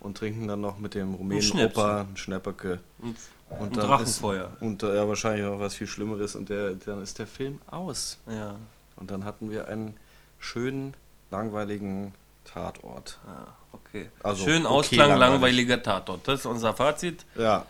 und 0.00 0.18
trinken 0.18 0.48
dann 0.48 0.60
noch 0.60 0.78
mit 0.78 0.94
dem 0.94 1.14
Rumänen 1.14 1.42
Schnäpse. 1.42 1.78
Opa 1.80 2.00
ein 2.02 2.16
Schnäppeke. 2.16 2.80
Und, 2.98 3.16
Und, 3.60 3.76
dann 3.76 3.86
Drachenfeuer. 3.86 4.50
Ist, 4.56 4.62
und 4.62 4.82
äh, 4.82 4.96
ja, 4.96 5.08
wahrscheinlich 5.08 5.44
noch 5.44 5.60
was 5.60 5.74
viel 5.74 5.86
Schlimmeres 5.86 6.34
und 6.36 6.48
der, 6.48 6.72
dann 6.74 7.02
ist 7.02 7.18
der 7.18 7.26
Film 7.26 7.58
aus. 7.70 8.18
Ja. 8.28 8.56
Und 8.96 9.10
dann 9.10 9.24
hatten 9.24 9.50
wir 9.50 9.68
einen 9.68 9.94
schönen, 10.38 10.94
langweiligen 11.30 12.12
Tatort. 12.44 13.18
ja, 13.26 13.46
okay. 13.72 14.10
Also, 14.22 14.44
Schön 14.44 14.66
okay, 14.66 14.74
Ausklang, 14.74 15.08
langweilig. 15.10 15.30
langweiliger 15.32 15.82
Tatort. 15.82 16.26
Das 16.28 16.40
ist 16.40 16.46
unser 16.46 16.74
Fazit. 16.74 17.24
Ja, 17.36 17.66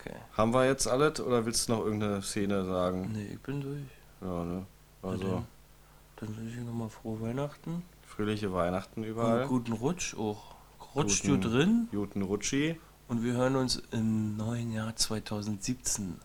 Okay. 0.00 0.14
haben 0.36 0.52
wir 0.54 0.66
jetzt 0.66 0.86
alles 0.88 1.20
oder 1.20 1.44
willst 1.46 1.68
du 1.68 1.72
noch 1.72 1.84
irgendeine 1.84 2.22
Szene 2.22 2.64
sagen? 2.64 3.10
Nee, 3.12 3.32
ich 3.34 3.40
bin 3.40 3.60
durch. 3.60 3.78
Ja, 4.20 4.44
ne? 4.44 4.64
Also, 5.02 5.44
dann 6.16 6.36
wünsche 6.36 6.58
ich 6.58 6.64
nochmal 6.64 6.88
frohe 6.88 7.20
Weihnachten. 7.20 7.82
fröhliche 8.06 8.52
Weihnachten 8.52 9.00
Und 9.02 9.06
überall. 9.08 9.46
guten 9.46 9.72
Rutsch 9.72 10.14
auch. 10.16 10.54
Rutscht 10.94 11.24
Guten- 11.24 11.40
du 11.42 11.48
drin 11.50 11.88
Guten 11.90 12.22
Rutschi. 12.22 12.80
und 13.08 13.22
wir 13.22 13.34
hören 13.34 13.56
uns 13.56 13.82
im 13.92 14.36
neuen 14.36 14.72
Jahr 14.72 14.96
2017. 14.96 16.16